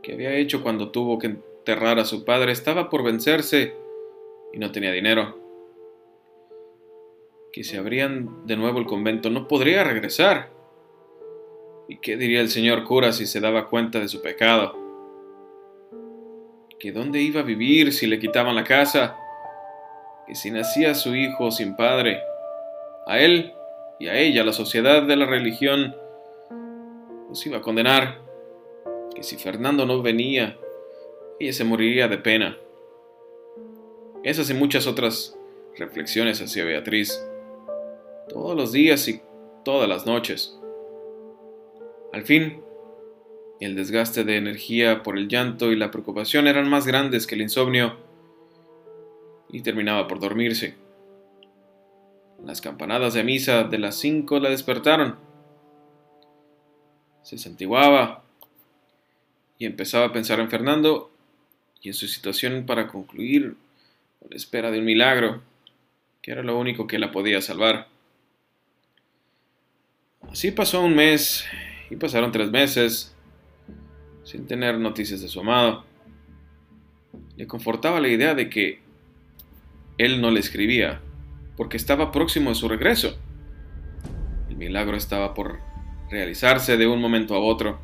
que 0.02 0.14
había 0.14 0.36
hecho 0.36 0.62
cuando 0.62 0.92
tuvo 0.92 1.18
que 1.20 1.28
enterrar 1.28 2.00
a 2.00 2.06
su 2.06 2.26
padre 2.26 2.52
estaba 2.52 2.90
por 2.90 3.04
vencerse 3.04 3.76
y 4.54 4.60
no 4.60 4.72
tenía 4.72 4.92
dinero. 4.92 5.40
Que 7.52 7.64
si 7.64 7.76
abrían 7.76 8.46
de 8.48 8.56
nuevo 8.56 8.80
el 8.80 8.86
convento 8.86 9.30
no 9.30 9.48
podría 9.48 9.84
regresar. 9.84 10.52
¿Y 11.90 11.98
qué 11.98 12.16
diría 12.16 12.40
el 12.40 12.50
señor 12.50 12.84
cura 12.86 13.12
si 13.12 13.26
se 13.26 13.42
daba 13.42 13.68
cuenta 13.68 14.00
de 14.00 14.08
su 14.08 14.22
pecado? 14.22 14.78
¿Que 16.80 16.92
dónde 16.92 17.20
iba 17.20 17.42
a 17.42 17.44
vivir 17.44 17.92
si 17.92 18.08
le 18.08 18.20
quitaban 18.20 18.56
la 18.56 18.64
casa? 18.64 19.18
¿Que 20.28 20.36
si 20.36 20.52
nacía 20.52 20.96
su 20.96 21.16
hijo 21.16 21.52
sin 21.52 21.76
padre? 21.76 22.22
A 23.08 23.20
él 23.20 23.54
y 24.00 24.08
a 24.08 24.16
ella, 24.18 24.44
la 24.44 24.54
sociedad 24.54 25.04
de 25.04 25.16
la 25.16 25.26
religión, 25.26 25.96
los 27.30 27.46
iba 27.46 27.58
a 27.58 27.62
condenar, 27.62 28.22
que 29.16 29.24
si 29.24 29.38
Fernando 29.38 29.86
no 29.86 30.02
venía, 30.02 30.58
ella 31.40 31.54
se 31.54 31.64
moriría 31.64 32.08
de 32.08 32.18
pena. 32.18 32.58
Esas 34.24 34.50
y 34.50 34.54
muchas 34.54 34.88
otras 34.88 35.38
reflexiones 35.78 36.42
hacia 36.42 36.64
Beatriz, 36.64 37.22
todos 38.30 38.56
los 38.56 38.72
días 38.72 39.06
y 39.10 39.22
todas 39.66 39.90
las 39.90 40.06
noches. 40.06 40.58
Al 42.14 42.24
fin, 42.24 42.62
el 43.60 43.76
desgaste 43.76 44.24
de 44.24 44.38
energía 44.38 45.04
por 45.04 45.18
el 45.18 45.28
llanto 45.28 45.74
y 45.74 45.76
la 45.76 45.92
preocupación 45.92 46.48
eran 46.48 46.70
más 46.70 46.88
grandes 46.88 47.28
que 47.28 47.36
el 47.36 47.42
insomnio 47.42 47.98
y 49.50 49.62
terminaba 49.62 50.08
por 50.08 50.22
dormirse. 50.22 50.76
Las 52.46 52.62
campanadas 52.62 53.14
de 53.14 53.26
misa 53.26 53.64
de 53.66 53.78
las 53.78 53.96
cinco 53.96 54.40
la 54.40 54.50
despertaron 54.50 55.18
se 57.24 57.38
santiguaba 57.38 58.24
y 59.58 59.66
empezaba 59.66 60.06
a 60.06 60.14
pensar 60.14 60.40
en 60.40 60.50
Fernando 60.50 61.12
y 61.82 61.90
en 61.90 61.94
su 61.94 62.08
situación 62.08 62.66
para 62.66 62.88
concluir 62.88 63.58
con 64.24 64.30
la 64.30 64.38
espera 64.38 64.72
de 64.72 64.80
un 64.80 64.86
milagro, 64.86 65.42
que 66.22 66.32
era 66.32 66.44
lo 66.44 66.58
único 66.58 66.88
que 66.88 66.98
la 66.98 67.12
podía 67.12 67.42
salvar. 67.42 67.90
Así 70.32 70.52
pasó 70.52 70.82
un 70.82 70.96
mes 70.96 71.46
Y 71.90 71.98
pasaron 71.98 72.32
tres 72.32 72.50
meses 72.50 73.14
sin 74.24 74.48
tener 74.48 74.80
noticias 74.80 75.22
de 75.22 75.28
su 75.28 75.42
amado. 75.42 75.84
Le 77.36 77.46
confortaba 77.46 78.00
la 78.00 78.08
idea 78.08 78.34
de 78.34 78.50
que 78.50 78.80
él 79.98 80.22
no 80.22 80.32
le 80.32 80.40
escribía, 80.40 81.02
porque 81.58 81.76
estaba 81.76 82.14
próximo 82.14 82.52
a 82.52 82.56
su 82.56 82.70
regreso. 82.70 83.20
El 84.50 84.56
milagro 84.56 84.96
estaba 84.96 85.34
por 85.34 85.60
realizarse 86.10 86.78
de 86.78 86.88
un 86.88 87.02
momento 87.02 87.36
a 87.36 87.40
otro. 87.40 87.80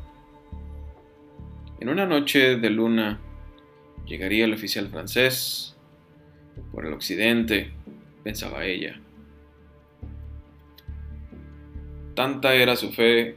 En 1.78 1.90
una 1.90 2.06
noche 2.06 2.56
de 2.56 2.70
luna 2.70 3.20
llegaría 4.06 4.46
el 4.46 4.54
oficial 4.54 4.88
francés 4.88 5.69
por 6.72 6.86
el 6.86 6.92
occidente, 6.92 7.72
pensaba 8.22 8.64
ella. 8.64 9.00
Tanta 12.14 12.54
era 12.54 12.76
su 12.76 12.90
fe 12.92 13.36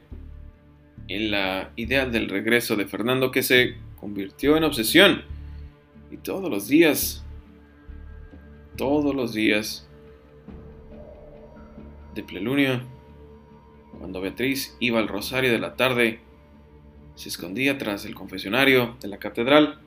en 1.08 1.30
la 1.30 1.70
idea 1.76 2.06
del 2.06 2.28
regreso 2.28 2.76
de 2.76 2.86
Fernando 2.86 3.30
que 3.30 3.42
se 3.42 3.76
convirtió 4.00 4.56
en 4.56 4.64
obsesión. 4.64 5.22
Y 6.10 6.16
todos 6.18 6.50
los 6.50 6.68
días, 6.68 7.24
todos 8.76 9.14
los 9.14 9.32
días 9.32 9.88
de 12.14 12.22
plenilunio, 12.22 12.82
cuando 13.98 14.20
Beatriz 14.20 14.76
iba 14.80 14.98
al 14.98 15.08
rosario 15.08 15.50
de 15.52 15.58
la 15.58 15.76
tarde, 15.76 16.20
se 17.14 17.28
escondía 17.28 17.78
tras 17.78 18.04
el 18.04 18.14
confesionario 18.14 18.96
de 19.00 19.08
la 19.08 19.18
catedral, 19.18 19.78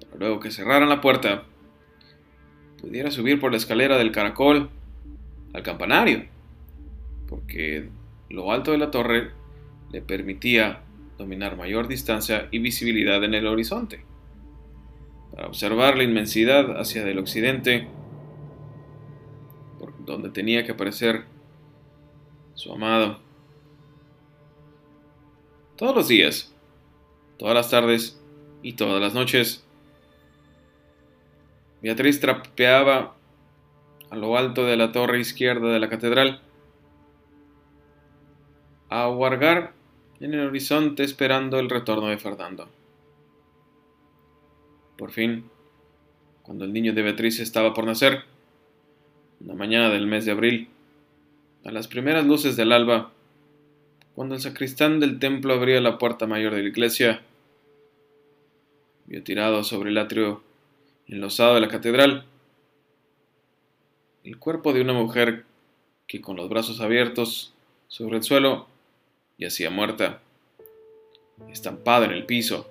pero 0.00 0.18
luego 0.18 0.40
que 0.40 0.50
cerraran 0.50 0.88
la 0.88 1.00
puerta, 1.00 1.44
pudiera 2.80 3.10
subir 3.10 3.40
por 3.40 3.50
la 3.50 3.56
escalera 3.58 3.98
del 3.98 4.12
caracol 4.12 4.70
al 5.52 5.62
campanario, 5.62 6.26
porque 7.28 7.88
lo 8.30 8.52
alto 8.52 8.72
de 8.72 8.78
la 8.78 8.90
torre 8.90 9.30
le 9.90 10.02
permitía 10.02 10.82
dominar 11.16 11.56
mayor 11.56 11.88
distancia 11.88 12.48
y 12.50 12.58
visibilidad 12.58 13.22
en 13.24 13.34
el 13.34 13.46
horizonte. 13.46 14.04
Para 15.34 15.48
observar 15.48 15.96
la 15.96 16.04
inmensidad 16.04 16.78
hacia 16.78 17.06
el 17.08 17.18
occidente, 17.18 17.88
por 19.78 20.04
donde 20.04 20.30
tenía 20.30 20.64
que 20.64 20.72
aparecer 20.72 21.24
su 22.54 22.72
amado. 22.72 23.20
Todos 25.76 25.94
los 25.94 26.08
días, 26.08 26.54
todas 27.36 27.54
las 27.54 27.70
tardes 27.70 28.20
y 28.62 28.72
todas 28.72 29.00
las 29.00 29.14
noches, 29.14 29.67
Beatriz 31.82 32.20
trapeaba 32.20 33.14
a 34.10 34.16
lo 34.16 34.36
alto 34.36 34.64
de 34.64 34.76
la 34.76 34.92
torre 34.92 35.20
izquierda 35.20 35.72
de 35.72 35.78
la 35.78 35.88
catedral 35.88 36.40
a 38.88 39.04
aguargar 39.04 39.74
en 40.20 40.34
el 40.34 40.48
horizonte 40.48 41.04
esperando 41.04 41.58
el 41.58 41.70
retorno 41.70 42.08
de 42.08 42.18
Fernando. 42.18 42.68
Por 44.96 45.12
fin, 45.12 45.44
cuando 46.42 46.64
el 46.64 46.72
niño 46.72 46.92
de 46.92 47.02
Beatriz 47.02 47.38
estaba 47.38 47.74
por 47.74 47.84
nacer, 47.84 48.24
una 49.40 49.54
mañana 49.54 49.90
del 49.90 50.06
mes 50.06 50.24
de 50.24 50.32
abril, 50.32 50.68
a 51.64 51.70
las 51.70 51.86
primeras 51.86 52.26
luces 52.26 52.56
del 52.56 52.72
alba, 52.72 53.12
cuando 54.14 54.34
el 54.34 54.40
sacristán 54.40 54.98
del 54.98 55.20
templo 55.20 55.54
abría 55.54 55.80
la 55.80 55.98
puerta 55.98 56.26
mayor 56.26 56.54
de 56.54 56.62
la 56.62 56.68
iglesia, 56.68 57.22
vio 59.06 59.22
tirado 59.22 59.62
sobre 59.62 59.90
el 59.90 59.98
atrio 59.98 60.42
enlosado 61.08 61.54
de 61.54 61.60
la 61.60 61.68
catedral 61.68 62.26
el 64.24 64.38
cuerpo 64.38 64.72
de 64.72 64.82
una 64.82 64.92
mujer 64.92 65.44
que 66.06 66.20
con 66.20 66.36
los 66.36 66.48
brazos 66.48 66.80
abiertos 66.80 67.54
sobre 67.88 68.18
el 68.18 68.22
suelo 68.22 68.66
yacía 69.38 69.70
muerta, 69.70 70.20
estampada 71.50 72.04
en 72.04 72.12
el 72.12 72.26
piso. 72.26 72.68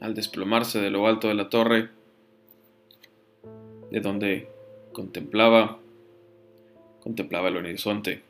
Al 0.00 0.14
desplomarse 0.14 0.80
de 0.80 0.90
lo 0.90 1.06
alto 1.06 1.28
de 1.28 1.34
la 1.34 1.50
torre, 1.50 1.90
de 3.90 4.00
donde 4.00 4.48
contemplaba, 4.92 5.78
contemplaba 7.00 7.48
el 7.48 7.56
horizonte. 7.56 8.22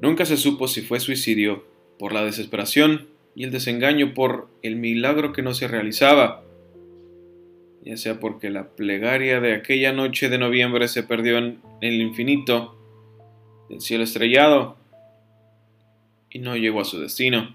Nunca 0.00 0.24
se 0.24 0.36
supo 0.36 0.66
si 0.66 0.80
fue 0.80 1.00
suicidio 1.00 1.64
por 1.98 2.12
la 2.12 2.24
desesperación 2.24 3.08
y 3.38 3.44
el 3.44 3.52
desengaño 3.52 4.14
por 4.14 4.48
el 4.62 4.74
milagro 4.74 5.32
que 5.32 5.42
no 5.42 5.54
se 5.54 5.68
realizaba, 5.68 6.42
ya 7.84 7.96
sea 7.96 8.18
porque 8.18 8.50
la 8.50 8.70
plegaria 8.70 9.40
de 9.40 9.54
aquella 9.54 9.92
noche 9.92 10.28
de 10.28 10.38
noviembre 10.38 10.88
se 10.88 11.04
perdió 11.04 11.38
en 11.38 11.60
el 11.80 12.00
infinito 12.00 12.76
del 13.68 13.80
cielo 13.80 14.02
estrellado 14.02 14.76
y 16.30 16.40
no 16.40 16.56
llegó 16.56 16.80
a 16.80 16.84
su 16.84 16.98
destino, 16.98 17.54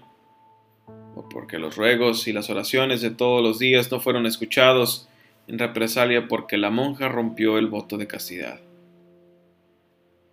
o 1.16 1.28
porque 1.28 1.58
los 1.58 1.76
ruegos 1.76 2.26
y 2.28 2.32
las 2.32 2.48
oraciones 2.48 3.02
de 3.02 3.10
todos 3.10 3.42
los 3.42 3.58
días 3.58 3.92
no 3.92 4.00
fueron 4.00 4.24
escuchados 4.24 5.06
en 5.48 5.58
represalia 5.58 6.28
porque 6.28 6.56
la 6.56 6.70
monja 6.70 7.10
rompió 7.10 7.58
el 7.58 7.66
voto 7.66 7.98
de 7.98 8.06
castidad. 8.06 8.58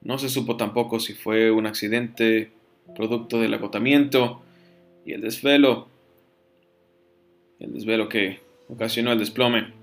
No 0.02 0.18
se 0.18 0.30
supo 0.30 0.56
tampoco 0.56 1.02
si 1.02 1.14
fue 1.14 1.52
un 1.52 1.66
accidente 1.66 2.54
producto 2.96 3.42
del 3.42 3.54
agotamiento 3.54 4.44
y 5.06 5.14
el 5.14 5.22
desvelo, 5.22 5.88
el 7.60 7.74
desvelo 7.74 8.10
que 8.10 8.40
ocasionó 8.70 9.12
el 9.12 9.20
desplome. 9.20 9.74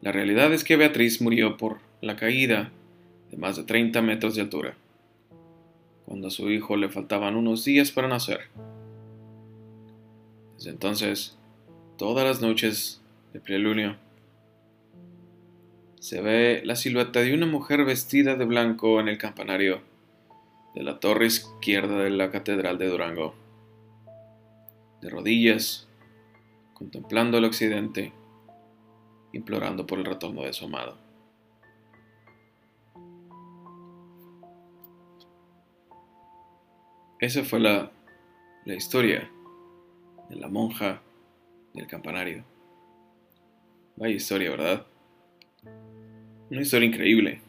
La 0.00 0.12
realidad 0.12 0.52
es 0.52 0.64
que 0.64 0.76
Beatriz 0.76 1.20
murió 1.20 1.56
por 1.56 1.78
la 2.00 2.16
caída 2.16 2.72
de 3.30 3.36
más 3.36 3.56
de 3.56 3.64
30 3.64 4.00
metros 4.02 4.34
de 4.34 4.42
altura, 4.42 4.76
cuando 6.06 6.28
a 6.28 6.30
su 6.30 6.50
hijo 6.50 6.76
le 6.76 6.88
faltaban 6.88 7.36
unos 7.36 7.64
días 7.64 7.90
para 7.92 8.08
nacer. 8.08 8.40
Desde 10.56 10.70
entonces, 10.70 11.36
todas 11.96 12.24
las 12.24 12.40
noches 12.40 13.00
de 13.32 13.40
preludio, 13.40 13.96
se 16.00 16.22
ve 16.22 16.62
la 16.64 16.76
silueta 16.76 17.20
de 17.20 17.34
una 17.34 17.46
mujer 17.46 17.84
vestida 17.84 18.34
de 18.34 18.46
blanco 18.46 19.00
en 19.00 19.08
el 19.08 19.18
campanario 19.18 19.89
de 20.74 20.82
la 20.82 21.00
torre 21.00 21.26
izquierda 21.26 21.98
de 21.98 22.10
la 22.10 22.30
Catedral 22.30 22.78
de 22.78 22.88
Durango, 22.88 23.34
de 25.00 25.10
rodillas, 25.10 25.88
contemplando 26.74 27.38
el 27.38 27.44
occidente, 27.44 28.12
implorando 29.32 29.86
por 29.86 29.98
el 29.98 30.04
retorno 30.04 30.42
de 30.42 30.52
su 30.52 30.66
amado. 30.66 30.96
Esa 37.18 37.44
fue 37.44 37.60
la, 37.60 37.92
la 38.64 38.74
historia 38.74 39.30
de 40.30 40.36
la 40.36 40.48
monja 40.48 41.02
del 41.74 41.86
campanario. 41.86 42.44
Vaya 43.96 44.14
historia, 44.14 44.50
¿verdad? 44.50 44.86
Una 46.50 46.62
historia 46.62 46.88
increíble. 46.88 47.42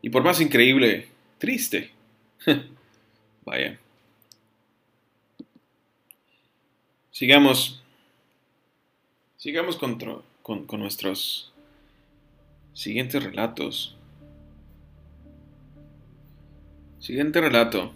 Y 0.00 0.08
por 0.08 0.24
más 0.24 0.40
increíble, 0.40 1.08
triste. 1.38 1.92
Vaya. 3.44 3.78
Sigamos. 7.10 7.82
Sigamos 9.36 9.76
con, 9.76 9.98
con 10.42 10.80
nuestros 10.80 11.52
siguientes 12.72 13.22
relatos. 13.22 13.96
Siguiente 16.98 17.40
relato 17.40 17.92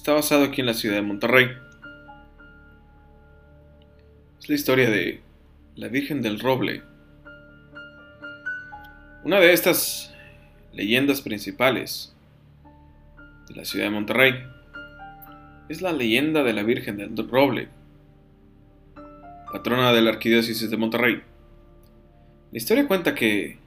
está 0.00 0.14
basado 0.14 0.44
aquí 0.44 0.60
en 0.60 0.66
la 0.66 0.74
ciudad 0.74 0.96
de 0.96 1.02
Monterrey. 1.02 1.48
Es 4.38 4.48
la 4.48 4.54
historia 4.54 4.88
de 4.88 5.20
la 5.76 5.88
Virgen 5.88 6.22
del 6.22 6.40
Roble. 6.40 6.82
Una 9.24 9.40
de 9.40 9.52
estas 9.52 10.14
leyendas 10.72 11.20
principales 11.20 12.14
de 13.48 13.56
la 13.56 13.64
ciudad 13.64 13.86
de 13.86 13.90
Monterrey 13.90 14.34
es 15.68 15.82
la 15.82 15.92
leyenda 15.92 16.42
de 16.42 16.52
la 16.52 16.62
Virgen 16.62 16.96
del 16.96 17.28
Roble, 17.28 17.68
patrona 19.52 19.92
de 19.92 20.02
la 20.02 20.10
Arquidiócesis 20.10 20.70
de 20.70 20.76
Monterrey. 20.76 21.22
La 22.52 22.58
historia 22.58 22.86
cuenta 22.86 23.14
que 23.14 23.58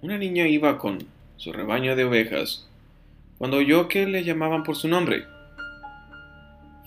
una 0.00 0.18
niña 0.18 0.46
iba 0.48 0.78
con 0.78 0.98
su 1.36 1.52
rebaño 1.52 1.96
de 1.96 2.04
ovejas 2.04 2.68
cuando 3.38 3.58
oyó 3.58 3.88
que 3.88 4.06
le 4.06 4.24
llamaban 4.24 4.62
por 4.62 4.76
su 4.76 4.88
nombre. 4.88 5.24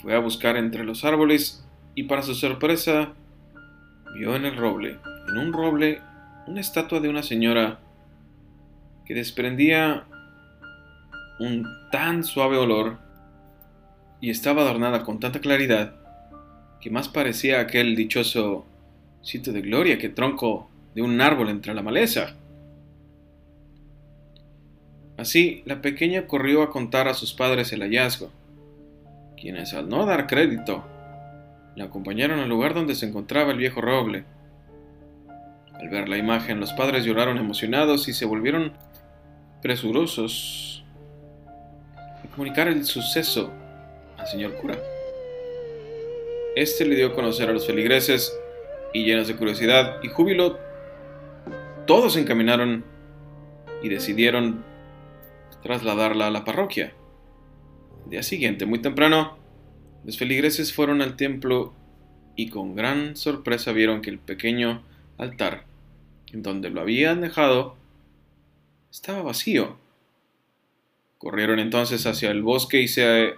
Fue 0.01 0.15
a 0.15 0.19
buscar 0.19 0.57
entre 0.57 0.83
los 0.83 1.03
árboles 1.03 1.63
y 1.95 2.03
para 2.03 2.21
su 2.21 2.35
sorpresa 2.35 3.13
vio 4.15 4.35
en 4.35 4.45
el 4.45 4.55
roble, 4.55 4.97
en 5.29 5.37
un 5.37 5.53
roble, 5.53 6.01
una 6.47 6.61
estatua 6.61 6.99
de 6.99 7.09
una 7.09 7.23
señora 7.23 7.79
que 9.07 9.13
desprendía 9.13 10.03
un 11.39 11.65
tan 11.91 12.23
suave 12.23 12.57
olor 12.57 12.97
y 14.19 14.29
estaba 14.29 14.63
adornada 14.63 15.03
con 15.03 15.19
tanta 15.19 15.39
claridad 15.39 15.95
que 16.81 16.89
más 16.89 17.07
parecía 17.07 17.61
aquel 17.61 17.95
dichoso 17.95 18.65
sitio 19.21 19.53
de 19.53 19.61
gloria 19.61 19.97
que 19.97 20.09
tronco 20.09 20.69
de 20.93 21.01
un 21.01 21.21
árbol 21.21 21.49
entre 21.49 21.73
la 21.73 21.81
maleza. 21.81 22.35
Así, 25.17 25.63
la 25.65 25.81
pequeña 25.81 26.27
corrió 26.27 26.61
a 26.61 26.69
contar 26.69 27.07
a 27.07 27.13
sus 27.13 27.33
padres 27.33 27.71
el 27.71 27.81
hallazgo, 27.81 28.31
quienes 29.39 29.73
al 29.73 29.89
no 29.89 30.05
dar 30.05 30.27
crédito, 30.27 30.83
la 31.75 31.85
acompañaron 31.85 32.39
al 32.39 32.49
lugar 32.49 32.73
donde 32.73 32.95
se 32.95 33.07
encontraba 33.07 33.51
el 33.51 33.57
viejo 33.57 33.81
roble. 33.81 34.25
Al 35.73 35.89
ver 35.89 36.09
la 36.09 36.17
imagen, 36.17 36.59
los 36.59 36.73
padres 36.73 37.05
lloraron 37.05 37.37
emocionados 37.37 38.07
y 38.07 38.13
se 38.13 38.25
volvieron 38.25 38.73
presurosos 39.61 40.67
comunicar 42.37 42.67
el 42.67 42.85
suceso 42.85 43.51
al 44.15 44.27
señor 44.27 44.53
cura. 44.57 44.77
Este 46.55 46.85
le 46.85 46.95
dio 46.95 47.07
a 47.07 47.15
conocer 47.15 47.49
a 47.49 47.51
los 47.51 47.65
feligreses 47.65 48.31
y 48.93 49.05
llenos 49.05 49.27
de 49.27 49.35
curiosidad 49.35 49.97
y 50.03 50.07
júbilo, 50.09 50.59
todos 51.87 52.13
se 52.13 52.19
encaminaron 52.19 52.85
y 53.81 53.89
decidieron 53.89 54.63
trasladarla 55.63 56.27
a 56.27 56.31
la 56.31 56.45
parroquia. 56.45 56.93
El 58.03 58.11
día 58.11 58.21
siguiente, 58.21 58.67
muy 58.67 58.79
temprano, 58.79 59.39
los 60.05 60.19
feligreses 60.19 60.73
fueron 60.73 61.01
al 61.01 61.15
templo 61.15 61.73
y 62.35 62.49
con 62.49 62.75
gran 62.75 63.15
sorpresa 63.15 63.71
vieron 63.71 64.03
que 64.03 64.11
el 64.11 64.19
pequeño 64.19 64.83
altar, 65.17 65.65
en 66.31 66.43
donde 66.43 66.69
lo 66.69 66.81
habían 66.81 67.19
dejado, 67.19 67.77
estaba 68.97 69.21
vacío. 69.21 69.77
Corrieron 71.19 71.59
entonces 71.59 72.07
hacia 72.07 72.31
el 72.31 72.41
bosque 72.41 72.81
y 72.81 72.87
se 72.87 73.35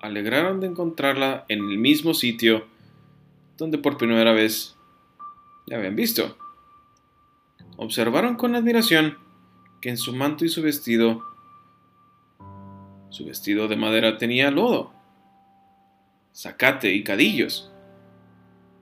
alegraron 0.00 0.58
de 0.58 0.66
encontrarla 0.66 1.44
en 1.48 1.60
el 1.60 1.78
mismo 1.78 2.14
sitio 2.14 2.66
donde 3.56 3.78
por 3.78 3.96
primera 3.96 4.32
vez 4.32 4.76
la 5.66 5.76
habían 5.76 5.94
visto. 5.94 6.36
Observaron 7.76 8.34
con 8.34 8.56
admiración 8.56 9.18
que 9.80 9.88
en 9.88 9.98
su 9.98 10.12
manto 10.14 10.44
y 10.44 10.48
su 10.48 10.62
vestido, 10.62 11.22
su 13.10 13.24
vestido 13.24 13.68
de 13.68 13.76
madera 13.76 14.18
tenía 14.18 14.50
lodo, 14.50 14.92
zacate 16.34 16.92
y 16.92 17.04
cadillos, 17.04 17.70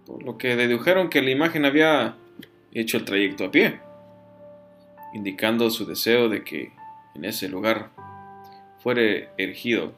por 0.07 0.23
lo 0.23 0.39
que 0.39 0.57
dedujeron 0.57 1.11
que 1.11 1.21
la 1.21 1.31
imagen 1.31 1.67
había 1.67 2.17
hecho 2.73 2.97
el 2.97 3.05
trayecto 3.05 3.45
a 3.45 3.51
pie, 3.51 3.86
indicando 5.15 5.71
su 5.71 5.87
deseo 5.87 6.29
de 6.29 6.45
que 6.45 6.73
en 7.15 7.25
ese 7.25 7.49
lugar 7.49 7.91
fuera 8.83 9.03
erigido 9.39 9.95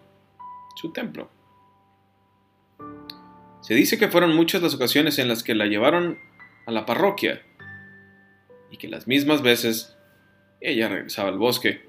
su 0.77 0.93
templo. 0.93 1.31
Se 3.61 3.75
dice 3.75 3.99
que 3.99 4.09
fueron 4.09 4.35
muchas 4.35 4.63
las 4.63 4.75
ocasiones 4.75 5.19
en 5.19 5.29
las 5.29 5.43
que 5.43 5.55
la 5.55 5.67
llevaron 5.67 6.19
a 6.67 6.73
la 6.73 6.87
parroquia 6.87 7.43
y 8.71 8.77
que 8.77 8.89
las 8.89 9.07
mismas 9.07 9.43
veces 9.43 9.97
ella 10.61 10.89
regresaba 10.89 11.29
al 11.29 11.39
bosque. 11.39 11.89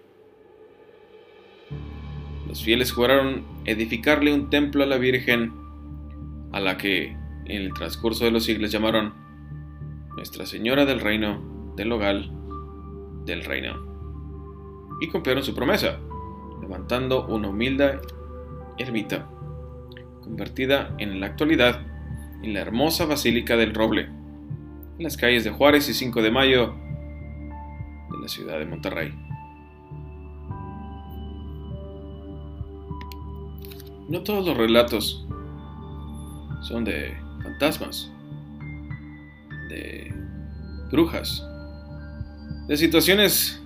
Los 2.47 2.63
fieles 2.63 2.91
juraron 2.91 3.45
edificarle 3.65 4.33
un 4.33 4.49
templo 4.49 4.83
a 4.83 4.87
la 4.87 4.97
Virgen, 4.97 5.53
a 6.51 6.59
la 6.59 6.77
que 6.77 7.15
en 7.45 7.61
el 7.61 7.73
transcurso 7.73 8.25
de 8.25 8.31
los 8.31 8.43
siglos 8.43 8.71
llamaron 8.71 9.13
Nuestra 10.15 10.45
Señora 10.45 10.85
del 10.85 10.99
Reino, 10.99 11.73
del 11.75 11.91
Hogar, 11.91 12.38
del 13.29 13.45
Reino. 13.45 13.75
Y 15.01 15.07
cumplieron 15.07 15.43
su 15.43 15.55
promesa, 15.55 15.99
levantando 16.61 17.25
una 17.27 17.49
humilde 17.49 17.99
ermita, 18.77 19.29
convertida 20.21 20.95
en 20.97 21.19
la 21.19 21.27
actualidad 21.27 21.85
en 22.41 22.53
la 22.53 22.61
hermosa 22.61 23.05
Basílica 23.05 23.57
del 23.57 23.73
Roble, 23.73 24.03
en 24.03 25.03
las 25.03 25.17
calles 25.17 25.43
de 25.43 25.51
Juárez 25.51 25.89
y 25.89 25.93
5 25.93 26.21
de 26.21 26.31
Mayo 26.31 26.73
de 28.11 28.21
la 28.21 28.27
ciudad 28.27 28.59
de 28.59 28.65
Monterrey. 28.65 29.13
No 34.07 34.23
todos 34.23 34.45
los 34.45 34.57
relatos 34.57 35.27
son 36.61 36.83
de 36.83 37.15
fantasmas, 37.43 38.11
de 39.69 40.13
brujas, 40.91 41.45
de 42.69 42.77
situaciones 42.77 43.61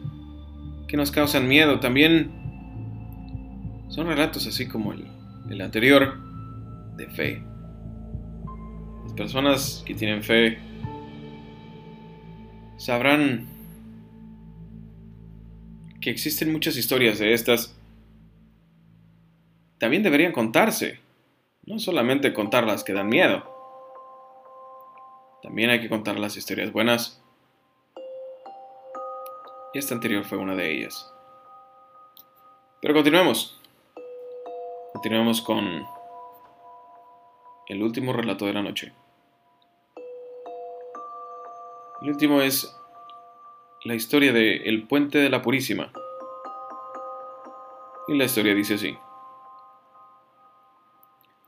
que 0.87 0.95
nos 0.95 1.11
causan 1.11 1.47
miedo. 1.47 1.81
También 1.81 2.31
son 3.89 4.07
relatos 4.07 4.47
así 4.47 4.67
como 4.67 4.93
el, 4.93 5.05
el 5.49 5.59
anterior 5.59 6.17
de 6.95 7.09
fe. 7.09 7.43
Las 9.03 9.13
personas 9.13 9.83
que 9.85 9.93
tienen 9.93 10.23
fe 10.23 10.57
sabrán 12.77 13.45
que 15.99 16.09
existen 16.09 16.51
muchas 16.51 16.77
historias 16.77 17.19
de 17.19 17.33
estas, 17.33 17.77
también 19.79 20.03
deberían 20.03 20.31
contarse, 20.31 20.99
no 21.65 21.77
solamente 21.77 22.33
contar 22.33 22.65
las 22.65 22.85
que 22.85 22.93
dan 22.93 23.09
miedo. 23.09 23.43
También 25.41 25.71
hay 25.71 25.81
que 25.81 25.89
contar 25.89 26.17
las 26.19 26.37
historias 26.37 26.71
buenas. 26.71 27.22
Y 29.73 29.79
esta 29.79 29.95
anterior 29.95 30.23
fue 30.23 30.37
una 30.37 30.55
de 30.55 30.71
ellas. 30.71 31.11
Pero 32.81 32.93
continuemos. 32.93 33.59
Continuemos 34.93 35.41
con 35.41 35.85
el 37.67 37.81
último 37.81 38.13
relato 38.13 38.45
de 38.45 38.53
la 38.53 38.61
noche. 38.61 38.93
El 42.01 42.09
último 42.09 42.41
es 42.41 42.77
la 43.85 43.95
historia 43.95 44.33
de 44.33 44.57
El 44.57 44.87
Puente 44.87 45.17
de 45.17 45.29
la 45.29 45.41
Purísima. 45.41 45.91
Y 48.07 48.17
la 48.17 48.25
historia 48.25 48.53
dice 48.53 48.75
así. 48.75 48.97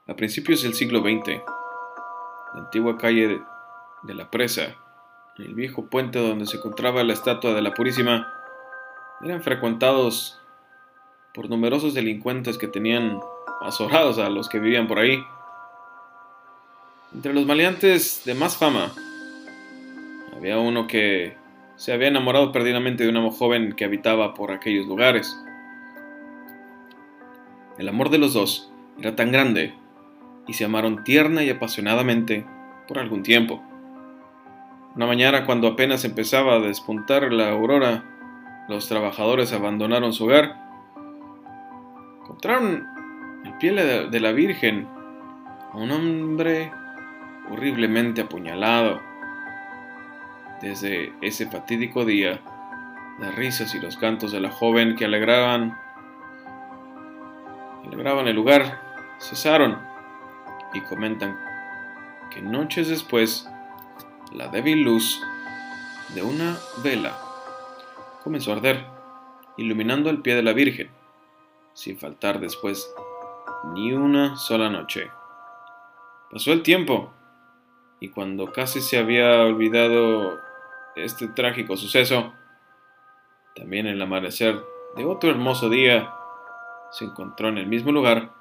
A 0.07 0.15
principios 0.15 0.63
del 0.63 0.73
siglo 0.73 1.01
XX, 1.01 1.41
la 2.53 2.61
antigua 2.61 2.97
calle 2.97 3.41
de, 4.03 4.13
la 4.13 4.31
presa, 4.31 4.75
el 5.37 5.53
viejo 5.53 5.87
puente 5.87 6.19
donde 6.19 6.45
se 6.45 6.57
encontraba 6.57 7.03
la 7.03 7.13
estatua 7.13 7.53
de 7.53 7.61
la 7.61 7.73
Purísima, 7.73 8.31
eran 9.21 9.41
frecuentados 9.41 10.39
por 11.33 11.49
numerosos 11.49 11.93
delincuentes 11.93 12.57
que 12.57 12.67
tenían 12.67 13.19
azorados 13.61 14.17
a 14.19 14.29
los 14.29 14.47
que 14.47 14.59
vivían 14.59 14.87
por 14.87 14.99
ahí. 14.99 15.23
Entre 17.13 17.33
los 17.33 17.45
maleantes 17.45 18.23
de 18.25 18.33
más 18.33 18.57
fama, 18.57 18.91
había 20.35 20.57
uno 20.57 20.87
que 20.87 21.35
se 21.75 21.91
había 21.91 22.07
enamorado 22.07 22.51
perdidamente 22.51 23.03
de 23.03 23.09
una 23.09 23.29
joven 23.31 23.73
que 23.73 23.85
habitaba 23.85 24.33
por 24.33 24.51
aquellos 24.51 24.85
lugares. 24.85 25.37
El 27.77 27.89
amor 27.89 28.09
de 28.09 28.17
los 28.17 28.33
dos 28.33 28.71
era 28.99 29.17
tan 29.17 29.31
grande 29.33 29.73
y 30.47 30.53
se 30.53 30.63
amaron 30.63 31.03
tierna 31.03 31.43
y 31.43 31.49
apasionadamente 31.49 32.45
por 32.87 32.99
algún 32.99 33.23
tiempo. 33.23 33.61
Una 34.95 35.07
mañana 35.07 35.45
cuando 35.45 35.67
apenas 35.67 36.05
empezaba 36.05 36.53
a 36.53 36.59
despuntar 36.59 37.33
la 37.33 37.49
aurora, 37.49 38.05
los 38.69 38.87
trabajadores 38.87 39.51
abandonaron 39.51 40.13
su 40.13 40.23
hogar. 40.23 40.55
Encontraron 42.21 42.87
el 43.43 43.53
pie 43.57 43.73
de 43.73 44.19
la 44.21 44.31
Virgen 44.31 44.87
a 45.73 45.77
un 45.77 45.91
hombre 45.91 46.71
horriblemente 47.51 48.21
apuñalado 48.21 49.01
desde 50.61 51.13
ese 51.21 51.45
fatídico 51.47 52.05
día, 52.05 52.39
las 53.19 53.35
risas 53.35 53.75
y 53.75 53.79
los 53.79 53.97
cantos 53.97 54.31
de 54.31 54.39
la 54.39 54.49
joven 54.49 54.95
que 54.95 55.05
alegraban, 55.05 55.77
alegraban 57.85 58.27
el 58.27 58.35
lugar 58.35 58.81
cesaron 59.19 59.77
y 60.73 60.79
comentan 60.81 61.37
que 62.31 62.41
noches 62.41 62.87
después 62.87 63.49
la 64.37 64.49
débil 64.49 64.83
luz 64.83 65.21
de 66.13 66.21
una 66.21 66.57
vela 66.83 67.17
comenzó 68.23 68.51
a 68.51 68.55
arder, 68.55 68.83
iluminando 69.55 70.09
el 70.09 70.21
pie 70.21 70.35
de 70.35 70.43
la 70.43 70.51
Virgen, 70.51 70.89
sin 71.73 71.97
faltar 71.97 72.39
después 72.39 72.93
ni 73.73 73.93
una 73.93 74.35
sola 74.35 74.69
noche. 74.69 75.09
Pasó 76.31 76.51
el 76.51 76.63
tiempo, 76.63 77.13
y 77.99 78.09
cuando 78.09 78.51
casi 78.51 78.81
se 78.81 78.97
había 78.97 79.41
olvidado 79.41 80.37
este 80.95 81.27
trágico 81.27 81.77
suceso, 81.77 82.33
también 83.55 83.87
el 83.87 84.01
amanecer 84.01 84.61
de 84.97 85.05
otro 85.05 85.29
hermoso 85.29 85.69
día, 85.69 86.13
se 86.91 87.05
encontró 87.05 87.47
en 87.49 87.57
el 87.57 87.67
mismo 87.67 87.91
lugar 87.91 88.31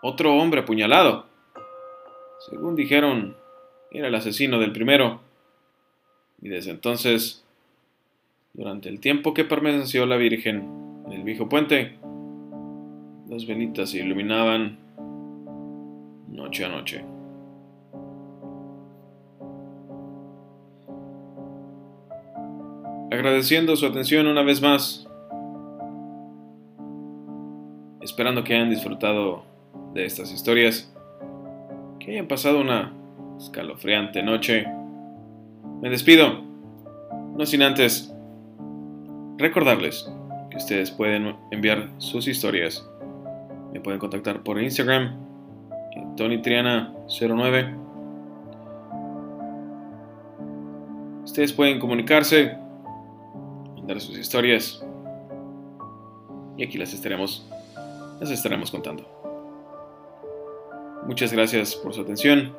otro 0.00 0.34
hombre 0.36 0.60
apuñalado. 0.60 1.26
Según 2.38 2.76
dijeron, 2.76 3.36
era 3.90 4.08
el 4.08 4.14
asesino 4.14 4.58
del 4.58 4.72
primero. 4.72 5.20
Y 6.44 6.48
desde 6.48 6.70
entonces, 6.70 7.44
durante 8.52 8.88
el 8.88 9.00
tiempo 9.00 9.34
que 9.34 9.44
permaneció 9.44 10.06
la 10.06 10.16
Virgen 10.16 11.02
en 11.06 11.12
el 11.12 11.24
viejo 11.24 11.48
puente, 11.48 11.96
las 13.28 13.44
velitas 13.46 13.90
se 13.90 13.98
iluminaban 13.98 14.78
noche 16.28 16.64
a 16.64 16.68
noche. 16.68 17.04
agradeciendo 23.10 23.76
su 23.76 23.86
atención 23.86 24.26
una 24.26 24.42
vez 24.42 24.60
más. 24.60 25.08
esperando 28.00 28.44
que 28.44 28.54
hayan 28.54 28.68
disfrutado 28.68 29.44
de 29.94 30.04
estas 30.04 30.30
historias, 30.30 30.94
que 31.98 32.12
hayan 32.12 32.28
pasado 32.28 32.60
una 32.60 32.92
escalofriante 33.38 34.22
noche. 34.22 34.66
Me 35.80 35.90
despido, 35.90 36.42
no 37.36 37.44
sin 37.46 37.62
antes 37.62 38.14
recordarles 39.38 40.10
que 40.50 40.56
ustedes 40.56 40.90
pueden 40.90 41.36
enviar 41.50 41.90
sus 41.98 42.28
historias. 42.28 42.88
Me 43.72 43.80
pueden 43.80 43.98
contactar 43.98 44.42
por 44.42 44.60
Instagram, 44.60 45.16
TonyTriana09. 46.16 47.80
Ustedes 51.24 51.52
pueden 51.52 51.80
comunicarse, 51.80 52.56
mandar 53.76 54.00
sus 54.00 54.16
historias 54.16 54.84
y 56.56 56.64
aquí 56.64 56.78
las 56.78 56.94
estaremos, 56.94 57.50
las 58.20 58.30
estaremos 58.30 58.70
contando. 58.70 59.04
Muchas 61.06 61.32
gracias 61.32 61.74
por 61.74 61.92
su 61.92 62.02
atención. 62.02 62.54